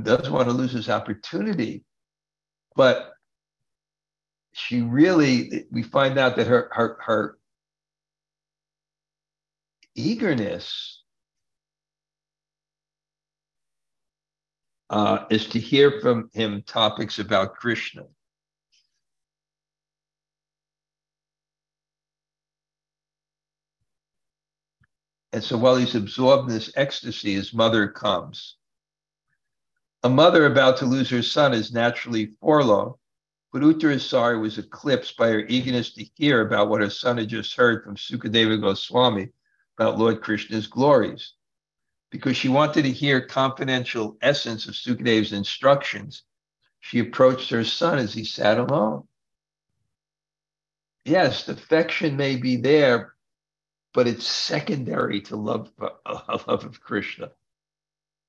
[0.00, 1.84] doesn't want to lose this opportunity.
[2.74, 3.12] But
[4.52, 7.38] she really, we find out that her her her
[9.94, 11.02] eagerness
[14.90, 18.04] uh, is to hear from him topics about Krishna.
[25.32, 28.56] And so while he's absorbed in this ecstasy, his mother comes.
[30.02, 32.94] A mother about to lose her son is naturally forlorn,
[33.52, 37.56] but Uttarasari was eclipsed by her eagerness to hear about what her son had just
[37.56, 39.30] heard from Sukadeva Goswami
[39.76, 41.32] about Lord Krishna's glories.
[42.10, 46.22] Because she wanted to hear confidential essence of Sukadeva's instructions,
[46.78, 49.08] she approached her son as he sat alone.
[51.04, 53.15] Yes, the affection may be there,
[53.96, 55.88] but it's secondary to love, uh,
[56.46, 57.30] love of Krishna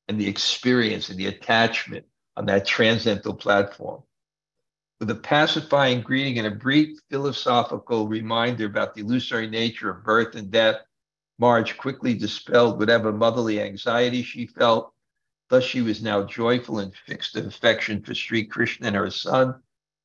[0.08, 2.06] and the experience and the attachment
[2.38, 4.02] on that transcendental platform.
[5.02, 10.36] With a pacifying greeting and a brief philosophical reminder about the illusory nature of birth
[10.36, 10.78] and death,
[11.38, 14.94] Marge quickly dispelled whatever motherly anxiety she felt.
[15.50, 19.62] Thus, she was now joyful and fixed in affection for Sri Krishna and her son,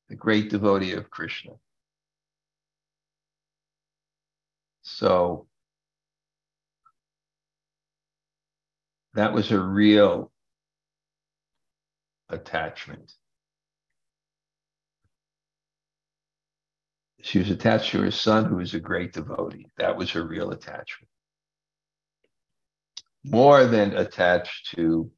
[0.09, 1.53] the great devotee of Krishna.
[4.81, 5.47] So,
[9.13, 10.31] That was a real
[12.29, 13.13] attachment.
[17.21, 19.67] She was attached to her son, who was a great devotee.
[19.77, 21.09] That was her real attachment.
[23.23, 25.11] More than attached to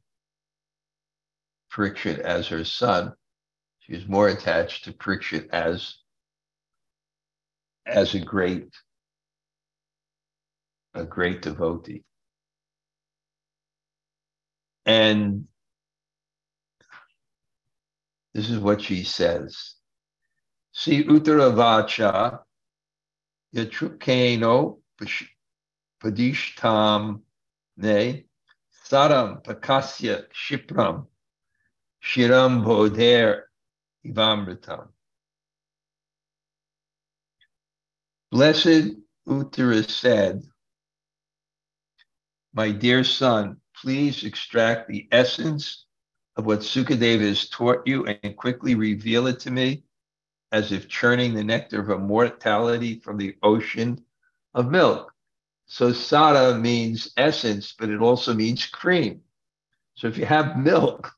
[1.71, 3.13] Parikshit as her son,
[3.79, 5.97] she was more attached to Parikshit as,
[7.85, 8.69] as a great,
[10.93, 12.03] a great devotee.
[14.85, 15.45] And
[18.33, 19.75] this is what she says.
[20.71, 22.39] Si Uttaravacha
[23.55, 24.79] Yatrukeno
[26.03, 27.21] Padishtam
[27.77, 28.25] Ne
[28.87, 31.07] Saram Pakasya Shipram
[32.03, 33.43] Shiram Bodher
[34.05, 34.89] Ivamritam.
[38.31, 40.43] Blessed Uttara said,
[42.53, 45.85] My dear son, please extract the essence
[46.37, 49.83] of what Sukadeva has taught you and quickly reveal it to me,
[50.51, 54.03] as if churning the nectar of immortality from the ocean
[54.55, 55.13] of milk.
[55.67, 59.21] So sada means essence, but it also means cream.
[59.93, 61.11] So if you have milk,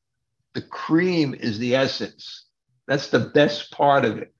[0.54, 2.48] the cream is the essence.
[2.86, 4.34] That's the best part of it.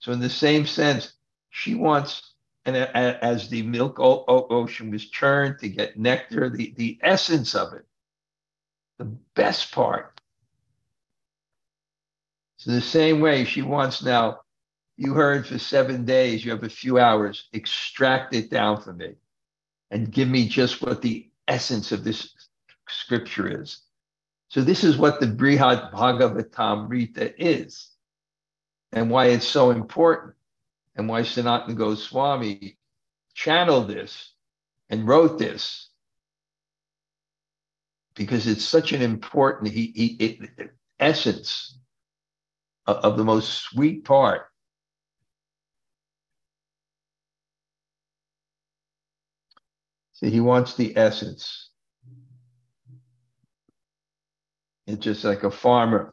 [0.00, 1.12] So in the same sense,
[1.50, 2.27] she wants,
[2.76, 7.84] and as the milk ocean was churned to get nectar, the, the essence of it,
[8.98, 9.04] the
[9.34, 10.20] best part.
[12.58, 14.40] So the same way she wants now,
[14.96, 19.14] you heard for seven days, you have a few hours, extract it down for me
[19.90, 22.34] and give me just what the essence of this
[22.88, 23.82] scripture is.
[24.48, 27.90] So this is what the Brihad Bhagavatamrita is
[28.92, 30.34] and why it's so important
[30.98, 32.76] and why Sanatana Goswami
[33.34, 34.34] channeled this
[34.90, 35.88] and wrote this
[38.14, 41.78] because it's such an important he, he, it, essence
[42.86, 44.42] of, of the most sweet part
[50.18, 51.70] See, he wants the essence.
[54.88, 56.12] It's just like a farmer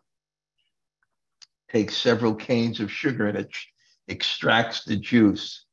[1.71, 3.51] takes several canes of sugar and it
[4.07, 5.65] extracts the juice.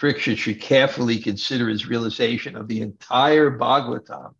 [0.00, 4.34] Parikshit should carefully consider his realization of the entire Bhagavatam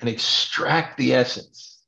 [0.00, 1.80] and extract the essence.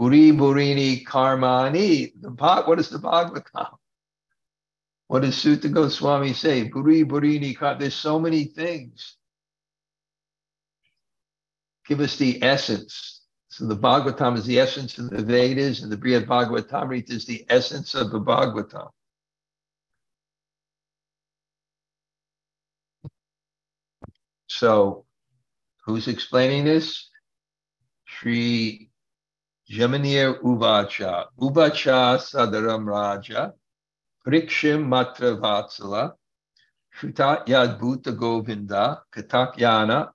[0.00, 2.12] Buri Burini Karmani.
[2.20, 2.30] The,
[2.66, 3.76] what is the Bhagavatam?
[5.06, 6.68] What does Suta Goswami say?
[6.68, 7.78] Buri Burini Karmani.
[7.80, 9.16] There's so many things.
[11.86, 13.21] Give us the essence.
[13.52, 17.44] So the Bhagavatam is the essence of the Vedas, and the Brihad Bhagavatamrita is the
[17.50, 18.88] essence of the Bhagavatam.
[24.46, 25.04] So,
[25.84, 27.10] who's explaining this?
[28.06, 28.88] Sri
[29.70, 31.26] Jaiminir Uvacha.
[31.38, 33.52] Uvacha Sadaram Raja.
[34.26, 36.14] Prikshim Matra Vatsala.
[36.98, 39.02] Shrutat Yad Bhuta Govinda.
[39.14, 40.08] Katakyana.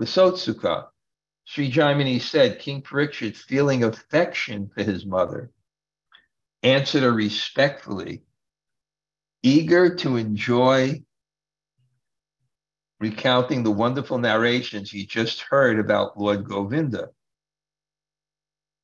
[0.00, 0.86] Rasotsuka.
[1.48, 5.50] Sri Jaimini said King Parikshit's feeling affection for his mother
[6.62, 8.22] answered her respectfully,
[9.42, 11.02] eager to enjoy
[13.00, 17.12] recounting the wonderful narrations he just heard about Lord Govinda.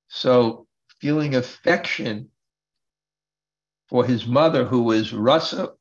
[0.09, 0.67] So,
[1.01, 2.31] feeling affection
[3.91, 5.75] for his mother, who was Rasa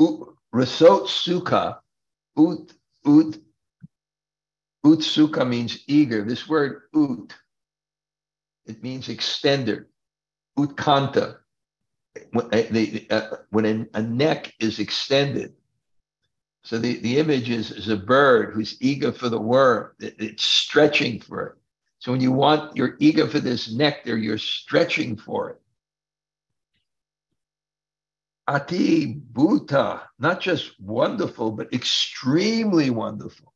[0.00, 1.80] Rasot Sukha,
[2.38, 2.72] Ut,
[3.06, 3.38] Ut
[4.84, 6.24] Utsuka means eager.
[6.24, 7.34] This word ut,
[8.66, 9.86] it means extender.
[10.58, 11.38] Utkanta,
[12.32, 15.54] when, uh, uh, when a, a, neck is extended.
[16.62, 19.92] So the, the image is, is a bird who's eager for the worm.
[19.98, 21.54] It, it's stretching for it.
[21.98, 25.60] So when you want, you're eager for this nectar, you're stretching for it.
[28.48, 33.51] Ati Bhuta, not just wonderful, but extremely wonderful.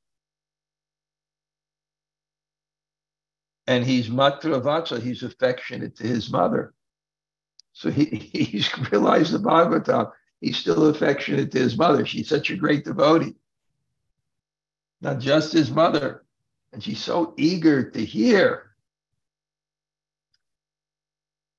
[3.66, 6.74] And he's Matravatsa, he's affectionate to his mother.
[7.72, 12.06] So he, he's realized the Bhagavatam, he's still affectionate to his mother.
[12.06, 13.34] She's such a great devotee.
[15.00, 16.24] Not just his mother.
[16.72, 18.70] And she's so eager to hear.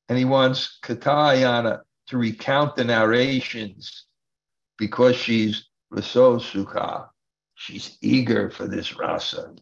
[0.10, 4.06] And he wants Katayana to recount the narrations
[4.78, 7.10] because she's Raso Sukha.
[7.56, 9.56] She's eager for this rasa.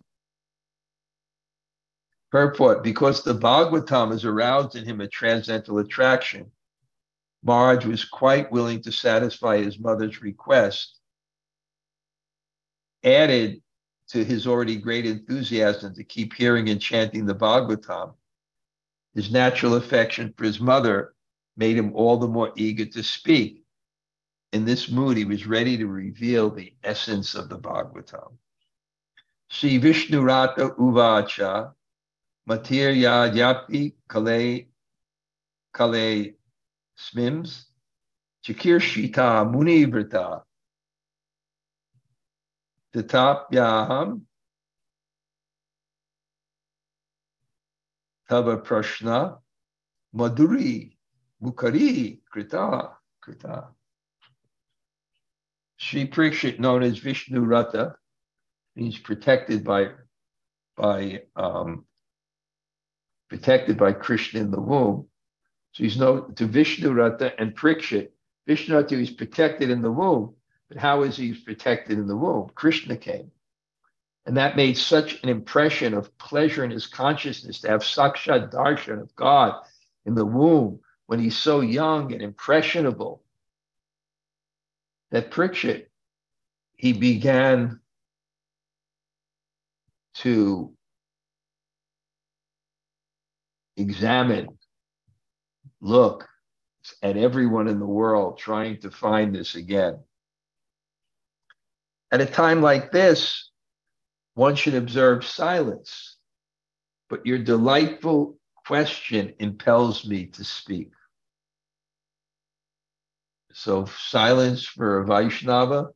[2.35, 6.51] Purport, because the Bhagavatam has aroused in him a transcendental attraction,
[7.43, 10.99] Maharaj was quite willing to satisfy his mother's request,
[13.05, 13.61] added
[14.09, 18.15] to his already great enthusiasm to keep hearing and chanting the Bhagavatam.
[19.13, 21.15] His natural affection for his mother
[21.55, 23.63] made him all the more eager to speak.
[24.51, 28.33] In this mood, he was ready to reveal the essence of the Bhagavatam.
[29.47, 31.71] Sri Vishnurata Uvacha
[32.47, 34.67] Matirya Yapi Kale
[35.73, 36.33] Kale
[36.97, 37.65] Smims?
[38.45, 40.43] Chakir Shita Munivrita
[42.93, 44.21] Tatapyaham
[48.29, 49.39] Tava Prashna
[50.15, 50.95] Maduri
[51.43, 52.91] Mukari Krita
[53.21, 53.69] Krita.
[55.77, 57.95] Sri Parikshit, known as Vishnu Rata,
[58.75, 59.89] means protected by
[60.77, 61.85] by um,
[63.29, 65.07] protected by Krishna in the womb.
[65.73, 68.09] So he's known to Vishnu Rata and Prikshit.
[68.47, 70.35] Vishnu Rata is protected in the womb,
[70.69, 72.49] but how is he protected in the womb?
[72.55, 73.31] Krishna came.
[74.25, 79.01] And that made such an impression of pleasure in his consciousness to have Sakshat Darshan
[79.01, 79.61] of God
[80.05, 83.21] in the womb when he's so young and impressionable
[85.11, 85.85] that Parikshit,
[86.75, 87.79] he began
[90.15, 90.74] to
[93.77, 94.57] examine,
[95.81, 96.27] look
[97.01, 99.99] at everyone in the world trying to find this again.
[102.11, 103.49] At a time like this,
[104.35, 106.17] one should observe silence,
[107.09, 110.91] but your delightful question impels me to speak.
[113.53, 115.87] So, silence for a Vaishnava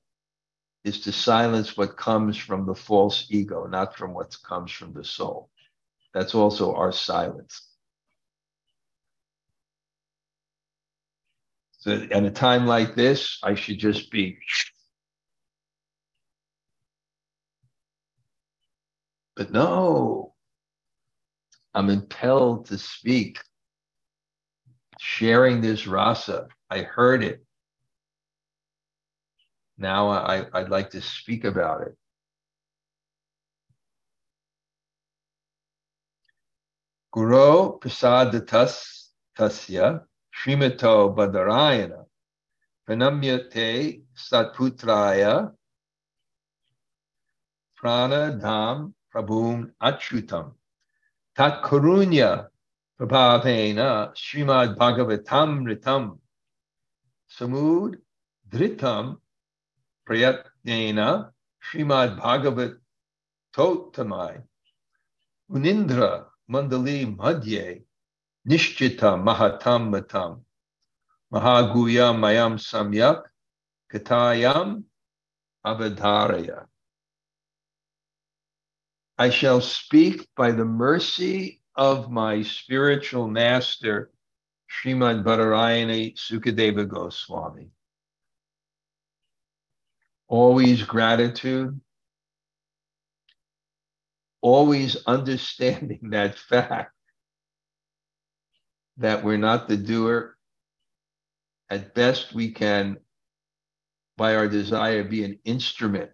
[0.85, 5.03] is to silence what comes from the false ego, not from what comes from the
[5.03, 5.49] soul.
[6.13, 7.68] That's also our silence.
[11.79, 14.39] So at a time like this, I should just be.
[19.35, 20.33] But no,
[21.75, 23.39] I'm impelled to speak,
[24.99, 26.47] sharing this rasa.
[26.69, 27.43] I heard it.
[29.77, 31.95] Now I, I'd like to speak about it.
[37.13, 39.09] Guru Prasadatas
[39.39, 40.03] Tasya
[40.39, 42.05] Srimato Badarayana.
[42.87, 45.51] Pranamyate Satputraya.
[47.75, 50.53] Prana Pranadam Prabhum Achyutam
[51.35, 52.47] Tat Karunya
[52.99, 56.19] Prabhavena Srimad Bhagavatam Ritam.
[57.37, 57.97] Samud
[58.49, 59.17] Dritam
[60.07, 61.31] Prayatnena
[61.61, 62.75] Srimad Bhagavat
[63.53, 64.41] Totamai
[65.51, 67.83] Unindra Mandali Madhye
[68.47, 70.45] Nishchita Mahatam Matam
[71.31, 73.23] Mahaguya Mayam Samyak
[73.91, 74.83] Katayam
[75.65, 76.65] Avadharaya.
[79.17, 84.11] I shall speak by the mercy of my spiritual master,
[84.71, 87.71] Srimad Badarayani Sukadeva Goswami.
[90.29, 91.79] Always gratitude,
[94.41, 96.93] always understanding that fact
[98.99, 100.35] that we're not the doer.
[101.69, 102.97] At best, we can,
[104.17, 106.11] by our desire, be an instrument,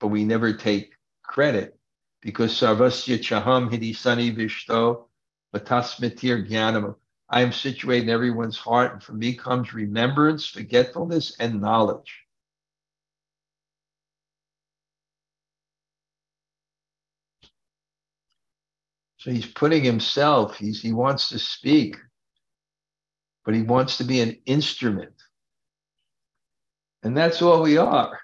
[0.00, 1.78] but we never take credit
[2.20, 5.04] because sarvasya chaham hidisani vishto
[5.54, 6.94] matasmitir gyanam.
[7.28, 12.20] I am situated in everyone's heart, and from me comes remembrance, forgetfulness, and knowledge.
[19.18, 21.96] So he's putting himself, he's, he wants to speak
[23.44, 25.14] but he wants to be an instrument.
[27.02, 28.20] And that's all we are.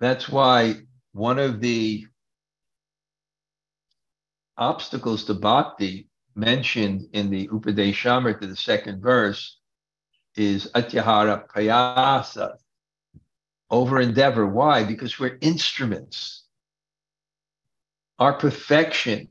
[0.00, 0.76] That's why
[1.12, 2.06] one of the
[4.56, 9.58] obstacles to bhakti mentioned in the Upadeshamrita, the second verse,
[10.36, 12.56] is atyahara prayasa,
[13.70, 14.46] over endeavor.
[14.46, 14.84] Why?
[14.84, 16.44] Because we're instruments.
[18.18, 19.28] Our perfection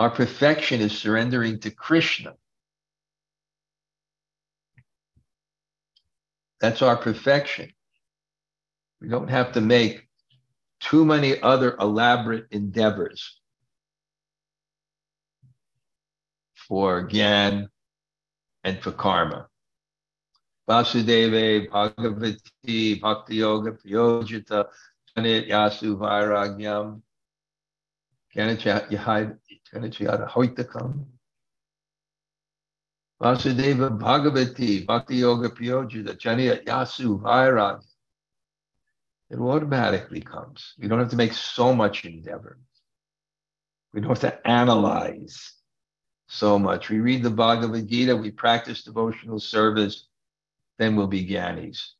[0.00, 2.32] our perfection is surrendering to Krishna.
[6.58, 7.70] That's our perfection.
[9.02, 10.08] We don't have to make
[10.80, 13.38] too many other elaborate endeavors
[16.54, 17.68] for Gyan
[18.64, 19.48] and for karma.
[20.66, 24.64] Vasudeva, Bhagavati, Bhakti Yoga, Priyojita,
[25.14, 27.02] Janit Yasu Vairagyam,
[28.34, 29.39] Ganit
[29.72, 31.04] Chanachiyata Hoitakam.
[33.22, 37.82] Vasudeva Bhagavati Bhakti Yoga Priyojita Chaniya Yasu Vairag.
[39.30, 40.74] It automatically comes.
[40.78, 42.58] We don't have to make so much endeavor.
[43.92, 45.52] We don't have to analyze
[46.28, 46.88] so much.
[46.88, 50.06] We read the Bhagavad Gita, we practice devotional service,
[50.78, 51.90] then we'll be Gyanis.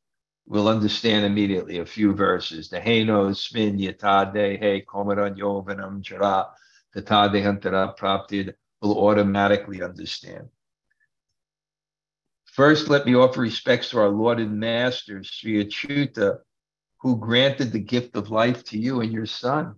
[0.46, 2.68] We'll understand immediately a few verses.
[2.68, 6.48] The Heno Smin Yatade He Komaran Yovanam Jara
[6.96, 10.48] Dehantara Praptid will automatically understand.
[12.44, 16.38] First, let me offer respects to our Lord and Master, Sri Achyuta,
[16.98, 19.76] who granted the gift of life to you and your son.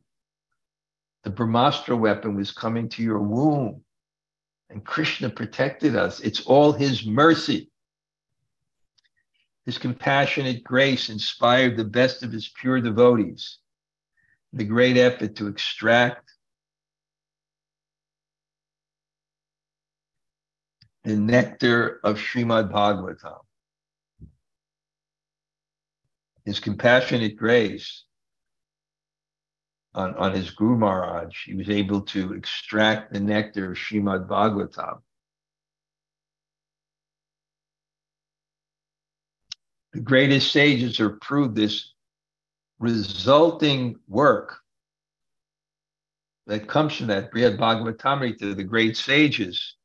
[1.22, 3.84] The Brahmastra weapon was coming to your womb,
[4.70, 6.20] and Krishna protected us.
[6.20, 7.70] It's all his mercy.
[9.64, 13.58] His compassionate grace inspired the best of his pure devotees.
[14.52, 16.31] The great effort to extract
[21.04, 23.40] the nectar of Srimad Bhagavatam.
[26.44, 28.04] his compassionate grace
[29.94, 35.00] on, on his Guru Maharaj, he was able to extract the nectar of Srimad Bhagavatam.
[39.92, 41.92] The greatest sages have proved this
[42.78, 44.58] resulting work
[46.46, 49.76] that comes from that Brihad Bhagavatamrita, the great sages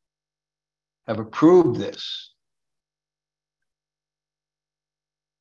[1.07, 2.33] have approved this.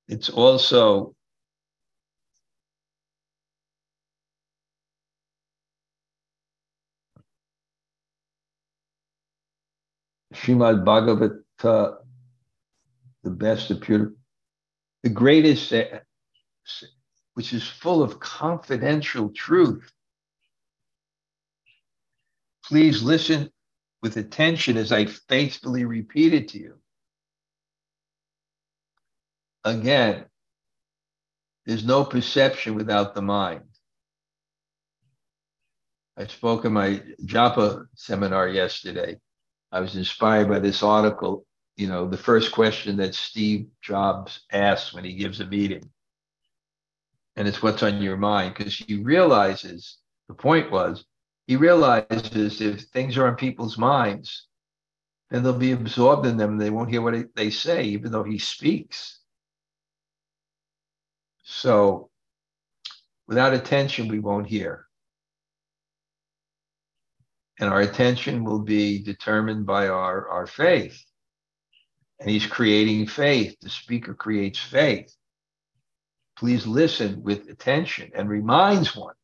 [0.09, 1.15] It's also
[10.33, 11.97] Srimad Bhagavata,
[13.25, 14.15] the best appeared,
[15.03, 15.99] the greatest, eh,
[17.35, 19.91] which is full of confidential truth.
[22.65, 23.51] Please listen
[24.03, 26.75] with attention as I faithfully repeat it to you.
[29.65, 30.27] Again,
[31.65, 33.65] there's no perception without the mind.
[36.17, 39.19] I spoke in my Japa seminar yesterday.
[39.73, 41.45] I was inspired by this article.
[41.77, 45.91] You know, the first question that Steve Jobs asks when he gives a meeting.
[47.35, 51.05] And it's what's on your mind because he realizes the point was
[51.47, 54.47] he realizes if things are on people's minds,
[55.31, 56.53] then they'll be absorbed in them.
[56.53, 59.21] And they won't hear what they say, even though he speaks.
[61.45, 62.11] So
[63.27, 64.87] without attention, we won't hear
[67.59, 71.03] and our attention will be determined by our, our faith.
[72.21, 73.57] And he's creating faith.
[73.61, 75.15] The speaker creates faith.
[76.37, 79.15] Please listen with attention and reminds one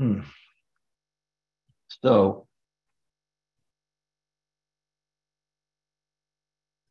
[0.00, 0.20] Hmm.
[2.02, 2.46] So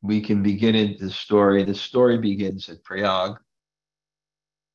[0.03, 1.63] we can begin in the story.
[1.63, 3.37] The story begins at Prayag,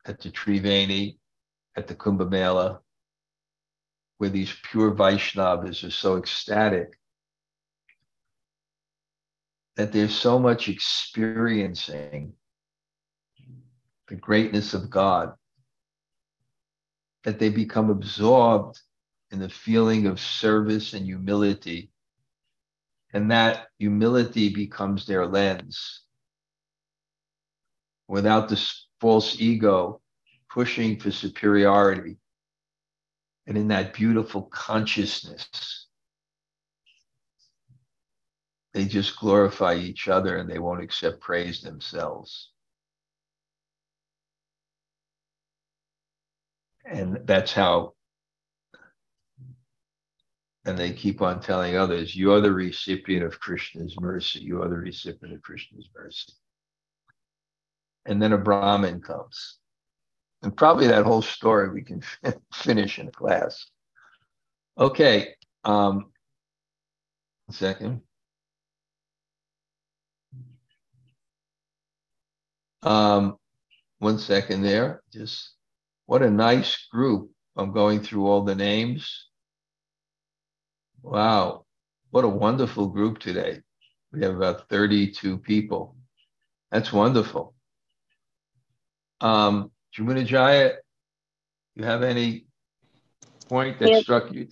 [0.05, 1.19] at the Triveni,
[1.77, 2.81] at the Kumbh Mela,
[4.19, 6.99] where these pure Vaishnavas are so ecstatic
[9.77, 12.33] that there's so much experiencing
[14.09, 15.35] the greatness of God
[17.25, 18.81] that they become absorbed
[19.31, 21.91] in the feeling of service and humility.
[23.13, 26.03] And that humility becomes their lens.
[28.07, 30.01] Without this false ego
[30.51, 32.17] pushing for superiority.
[33.47, 35.87] And in that beautiful consciousness,
[38.73, 42.51] they just glorify each other and they won't accept praise themselves.
[46.85, 47.95] And that's how
[50.67, 54.41] and they keep on telling others you're the recipient of krishna's mercy.
[54.41, 56.33] You are the recipient of krishna's mercy.
[58.07, 59.59] And then a brahmin comes.
[60.43, 62.03] And probably that whole story we can
[62.53, 63.67] finish in class.
[64.79, 66.11] Okay um
[67.51, 68.03] second.
[72.83, 73.37] Um
[73.99, 75.55] one second there just
[76.07, 77.31] what a nice group.
[77.57, 79.29] I'm going through all the names.
[81.03, 81.65] Wow.
[82.11, 83.61] What a wonderful group today.
[84.13, 85.97] We have about 32 people.
[86.71, 87.55] That's wonderful.
[89.21, 90.77] Um, Jamunajaya,
[91.77, 92.47] you have any
[93.49, 94.49] point that struck you?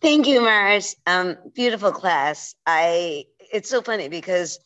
[0.00, 0.96] Thank you, Mars.
[1.06, 2.54] Um, beautiful class.
[2.66, 4.58] I it's so funny because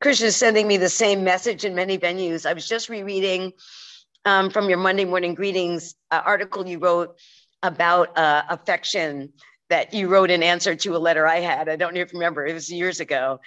[0.00, 2.46] Krishna is sending me the same message in many venues.
[2.46, 3.52] I was just rereading
[4.24, 7.18] um, from your Monday morning greetings uh, article you wrote
[7.62, 9.32] about uh, affection
[9.70, 11.68] that you wrote in answer to a letter I had.
[11.68, 13.40] I don't you remember, it was years ago.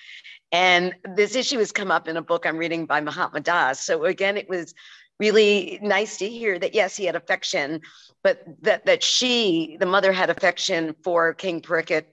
[0.51, 3.85] And this issue has come up in a book I'm reading by Mahatma Das.
[3.85, 4.73] So again, it was
[5.19, 7.81] really nice to hear that yes, he had affection,
[8.23, 12.05] but that that she, the mother, had affection for King Parikshit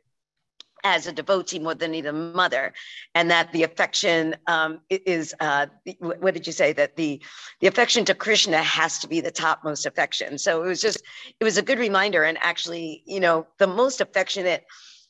[0.84, 2.72] as a devotee more than either mother,
[3.14, 5.66] and that the affection um, is uh,
[5.98, 7.20] what did you say that the
[7.60, 10.38] the affection to Krishna has to be the topmost affection.
[10.38, 11.02] So it was just
[11.40, 14.64] it was a good reminder, and actually, you know, the most affectionate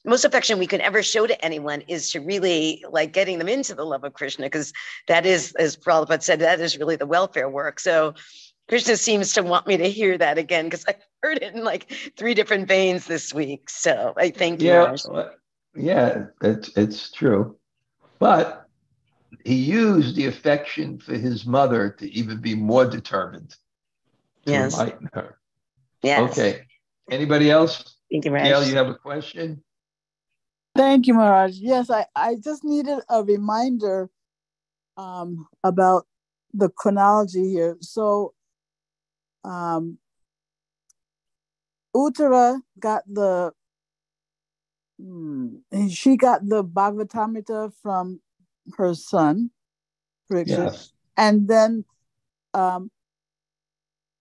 [0.04, 3.74] most affection we can ever show to anyone is to really like getting them into
[3.74, 4.72] the love of Krishna, because
[5.08, 7.80] that is, as Prabhupada said, that is really the welfare work.
[7.80, 8.14] So
[8.68, 11.90] Krishna seems to want me to hear that again because I heard it in like
[12.16, 13.70] three different veins this week.
[13.70, 14.68] So I thank you.
[14.68, 14.96] Yeah,
[15.74, 17.56] yeah, it's it's true,
[18.18, 18.66] but
[19.44, 23.50] he used the affection for his mother to even be more determined
[24.46, 24.72] to yes.
[24.72, 25.38] enlighten her.
[26.02, 26.30] Yes.
[26.30, 26.66] Okay.
[27.10, 27.96] Anybody else?
[28.10, 28.68] Thank you, Gail, Raj.
[28.68, 29.62] you have a question?
[30.76, 31.56] Thank you, Maharaj.
[31.56, 34.10] Yes, I, I just needed a reminder
[34.96, 36.06] um, about
[36.52, 37.76] the chronology here.
[37.80, 38.34] So,
[39.44, 39.98] um,
[41.94, 43.52] Uttara got the,
[45.00, 45.56] hmm,
[45.88, 48.20] she got the Bhagavatamrita from
[48.76, 49.50] her son,
[50.30, 50.92] Parikshit, Yes.
[51.16, 51.84] and then,
[52.54, 52.90] um,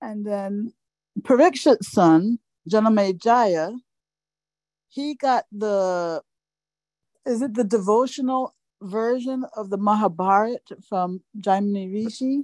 [0.02, 0.74] and then
[1.22, 3.78] Parikshit's son, Janamejaya,
[4.90, 6.22] he got the
[7.26, 12.44] is it the devotional version of the Mahabharat from Jaimini Rishi?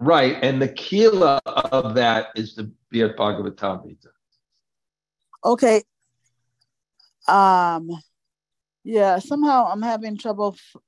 [0.00, 0.36] Right.
[0.42, 4.08] And the kila of that is the Bhagavatamrita.
[5.44, 5.82] Okay.
[7.30, 7.90] Um
[8.84, 10.82] yeah, somehow I'm having trouble f-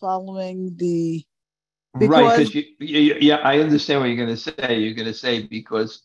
[0.00, 1.24] following the
[1.94, 2.08] right.
[2.36, 4.78] Because- Because you, you, yeah, I understand what you're going to say.
[4.78, 6.02] You're going to say because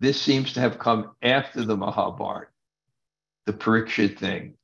[0.00, 2.48] this seems to have come after the Mahabharata,
[3.46, 4.54] the Parikshit thing.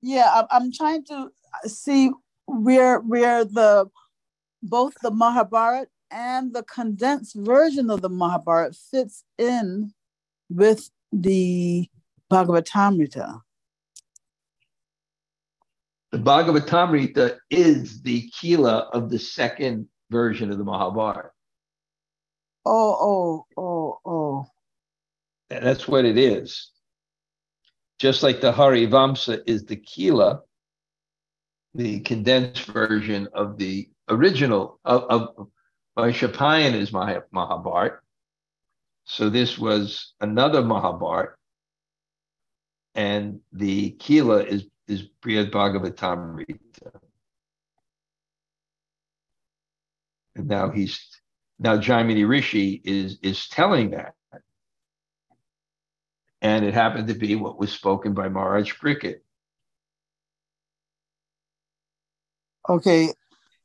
[0.00, 1.30] yeah, I'm, I'm trying to
[1.66, 2.10] see
[2.46, 3.88] where where the
[4.62, 9.92] both the Mahabharat and the condensed version of the Mahabharat fits in
[10.48, 11.88] with the
[12.30, 13.40] Bhagavatamrita.
[16.14, 21.30] The Bhagavatamrita is the kila of the second version of the Mahabharata.
[22.64, 24.46] Oh, oh, oh, oh.
[25.50, 26.70] And that's what it is.
[27.98, 30.42] Just like the Hari Harivamsa is the Kila,
[31.74, 35.48] the condensed version of the original of, of
[35.98, 37.98] Vaishampayan is Maha, Mahabharat.
[39.02, 41.32] So this was another Mahabharata.
[42.94, 47.00] and the Kila is is Brihad Bhagavatamrita.
[50.36, 51.00] And now he's
[51.58, 54.14] now Jaimini Rishi is is telling that.
[56.42, 59.20] And it happened to be what was spoken by Maharaj Parikshit.
[62.68, 63.12] Okay.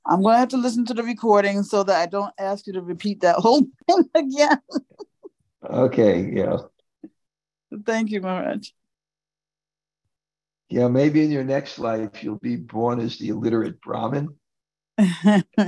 [0.05, 2.73] I'm going to have to listen to the recording so that I don't ask you
[2.73, 4.59] to repeat that whole thing again.
[5.69, 6.57] Okay, yeah.
[7.85, 8.69] Thank you, Maharaj.
[10.69, 14.35] Yeah, maybe in your next life you'll be born as the illiterate Brahmin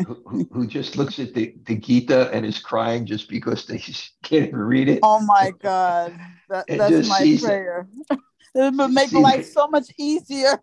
[0.05, 3.81] who, who, just looks at the, the Gita and is crying just because they
[4.23, 4.99] can't read it.
[5.03, 6.19] oh my God.
[6.49, 7.87] That, that's my prayer.
[8.55, 9.53] it would make life it.
[9.53, 10.61] so much easier.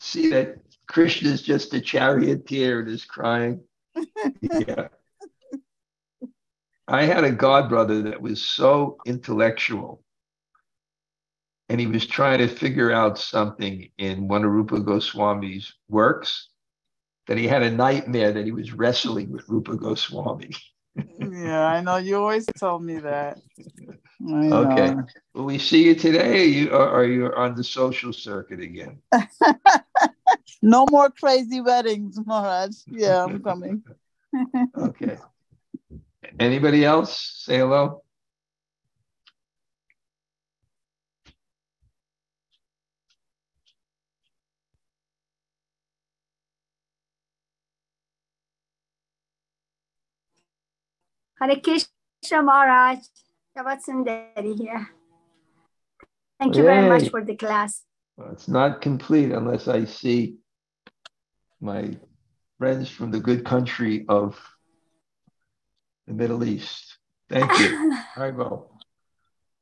[0.00, 0.56] See that
[0.86, 3.62] Krishna is just a charioteer and is crying.
[4.42, 4.88] Yeah.
[6.86, 10.02] I had a god brother that was so intellectual.
[11.70, 16.48] And he was trying to figure out something in one of Rupa Goswami's works
[17.26, 20.50] that he had a nightmare that he was wrestling with Rupa Goswami.
[21.18, 21.96] yeah, I know.
[21.96, 23.38] You always told me that.
[24.20, 24.94] Okay.
[25.32, 28.98] Will we see you today or you are you on the social circuit again?
[30.62, 32.76] No more crazy weddings, Maharaj.
[32.86, 33.82] Yeah, I'm coming.
[34.76, 35.18] Okay.
[36.38, 37.42] Anybody else?
[37.44, 38.04] Say hello.
[51.40, 52.98] Hare Krishna Maharaj,
[53.56, 54.88] Shabbat Sundari here.
[56.38, 57.82] Thank you very much for the class.
[58.16, 60.36] Well, it's not complete unless I see
[61.60, 61.96] my
[62.58, 64.38] friends from the good country of
[66.06, 66.98] the Middle East.
[67.30, 67.96] Thank you.
[68.16, 68.70] I will.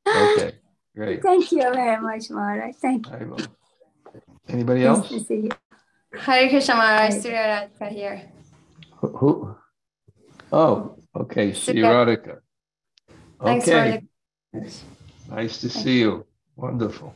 [0.05, 0.55] Okay,
[0.95, 1.21] great.
[1.23, 2.75] Thank you very much, Maharaj.
[2.75, 3.13] Thank you.
[3.13, 3.39] I will.
[4.49, 5.09] Anybody Nice else?
[5.09, 5.49] to see you.
[6.19, 8.21] Hare Krishna Maharaj, Surya Radhika here.
[8.97, 9.07] Who?
[9.17, 9.55] who?
[10.51, 11.93] Oh, okay, see you, Surya.
[11.93, 12.39] Radhika.
[13.41, 14.01] Okay,
[14.51, 14.73] for the
[15.29, 16.25] nice to see you.
[16.55, 17.15] Wonderful.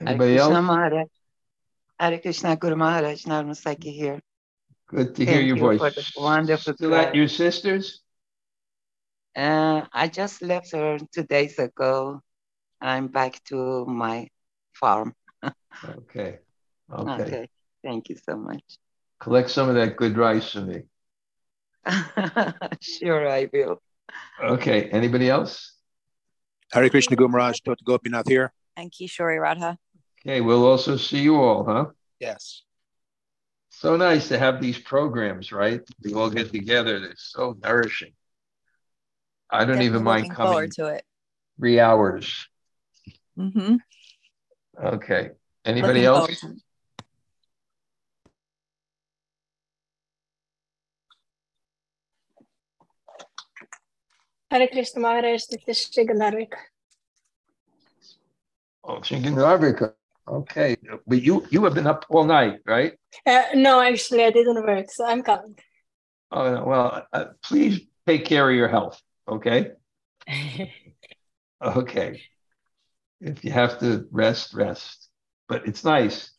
[0.00, 0.64] Hare Anybody Krishna else?
[0.64, 1.08] Maharaj.
[1.98, 4.20] Hare Krishna Guru Maharaj Narmasaki here.
[4.88, 5.78] Good to hear your you voice.
[5.80, 7.14] for the wonderful Still at class.
[7.14, 8.00] your sister's?
[9.36, 12.20] Uh, I just left her two days ago.
[12.80, 14.28] I'm back to my
[14.72, 15.14] farm.
[15.84, 16.40] Okay,
[16.90, 17.22] okay.
[17.22, 17.48] Okay.
[17.82, 18.62] Thank you so much.
[19.20, 20.82] Collect some of that good rice for me.
[22.80, 23.80] sure, I will.
[24.42, 25.74] Okay, anybody else?
[26.72, 28.52] Hare Krishna Guru Maharaj, Tota Gopinath here.
[28.76, 29.78] and Kishori Radha.
[30.20, 31.86] Okay, we'll also see you all, huh?
[32.20, 32.62] Yes.
[33.70, 35.80] So nice to have these programs, right?
[36.02, 36.98] We all get together.
[37.00, 38.12] They're so nourishing.
[39.50, 41.04] I don't even mind coming forward to it.
[41.58, 42.48] three hours.
[43.38, 43.76] Mm-hmm.
[44.84, 45.30] Okay.
[45.64, 46.44] Anybody else?
[54.50, 56.52] Hare Krishna Maharaj, this is Shigandarvik.
[58.82, 59.92] Oh, Shinganravika.
[60.26, 60.76] Okay.
[61.06, 62.94] But you you have been up all night, right?
[63.26, 65.58] Uh, no, actually, I didn't work, so I'm coming.
[66.30, 69.72] Oh, well, uh, please take care of your health, okay?
[71.60, 72.22] Okay.
[73.20, 75.08] If you have to rest, rest.
[75.48, 76.30] But it's nice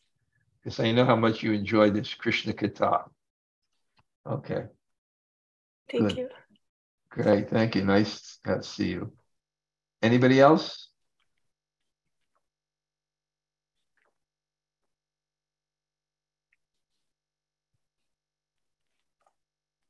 [0.64, 3.04] because I know how much you enjoy this Krishna Katha.
[4.26, 4.64] Okay,
[5.92, 6.18] Thank Good.
[6.18, 6.30] you.
[7.10, 7.50] Great.
[7.50, 7.84] Thank you.
[7.84, 9.14] Nice to see you.
[10.02, 10.90] Anybody else?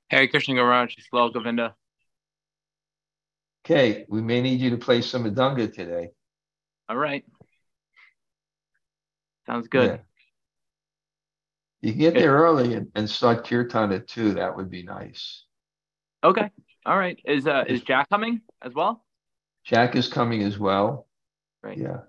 [0.10, 1.76] Hare Krishna Garaj, Slow Govinda.
[3.64, 6.10] Okay, we may need you to play some Adunga today.
[6.88, 7.24] All right.
[9.46, 9.92] Sounds good.
[9.92, 9.98] Yeah.
[11.82, 14.34] You can get there early and, and start kirtan at two.
[14.34, 15.46] That would be nice.
[16.24, 16.50] Okay.
[16.86, 17.20] All right.
[17.26, 19.04] Is uh is Jack coming as well?
[19.64, 21.08] Jack is coming as well.
[21.62, 21.78] Right.
[21.78, 22.00] Yeah.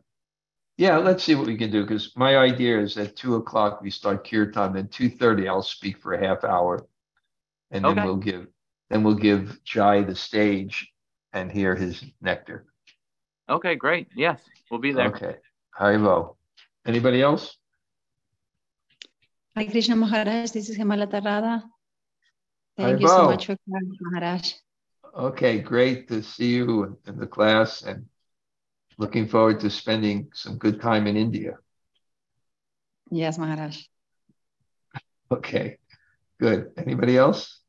[0.79, 3.91] Yeah, let's see what we can do, because my idea is at two o'clock we
[3.91, 6.87] start kirtan, then two thirty I'll speak for a half hour.
[7.71, 8.05] And then Okay.
[8.05, 8.47] we'll give,
[8.89, 10.91] then we'll give Jai the stage
[11.33, 12.65] and hear his nectar.
[13.49, 14.09] Okay, great.
[14.17, 14.41] Yes,
[14.71, 15.09] we'll be there.
[15.09, 15.37] Okay,
[15.75, 16.37] Hi, Haribol.
[16.87, 17.57] Anybody else?
[19.57, 21.63] Hi Krishna Maharaj, this is Hemalata Radha.
[22.77, 24.53] Thank you so much for coming, Maharaj.
[25.15, 28.09] Okay, great to see you in- in the class and
[28.97, 31.59] looking forward to spending some good time in India.
[33.11, 33.77] Yes, Maharaj.
[35.33, 35.79] Okay,
[36.41, 36.73] good.
[36.77, 37.61] Anybody else?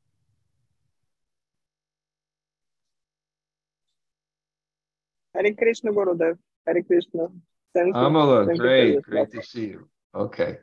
[5.34, 6.38] Hare Krishna, Gurudev.
[6.66, 7.28] Hare Krishna.
[7.74, 8.02] Thank you.
[8.02, 9.90] Amala, Thank great, your great to see you.
[10.14, 10.58] Okay,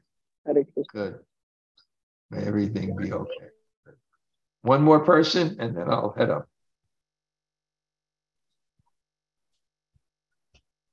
[0.45, 0.85] Hare Krishna.
[0.93, 1.19] good.
[2.31, 3.49] May everything be okay.
[4.63, 6.49] One more person and then I'll head up.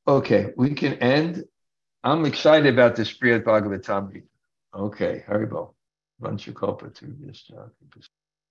[0.07, 1.45] Okay, we can end.
[2.03, 4.21] I'm excited about this Brihad Bhagavatam.
[4.73, 5.73] Okay, Haribol.
[6.21, 7.49] Vanchakalpa to this.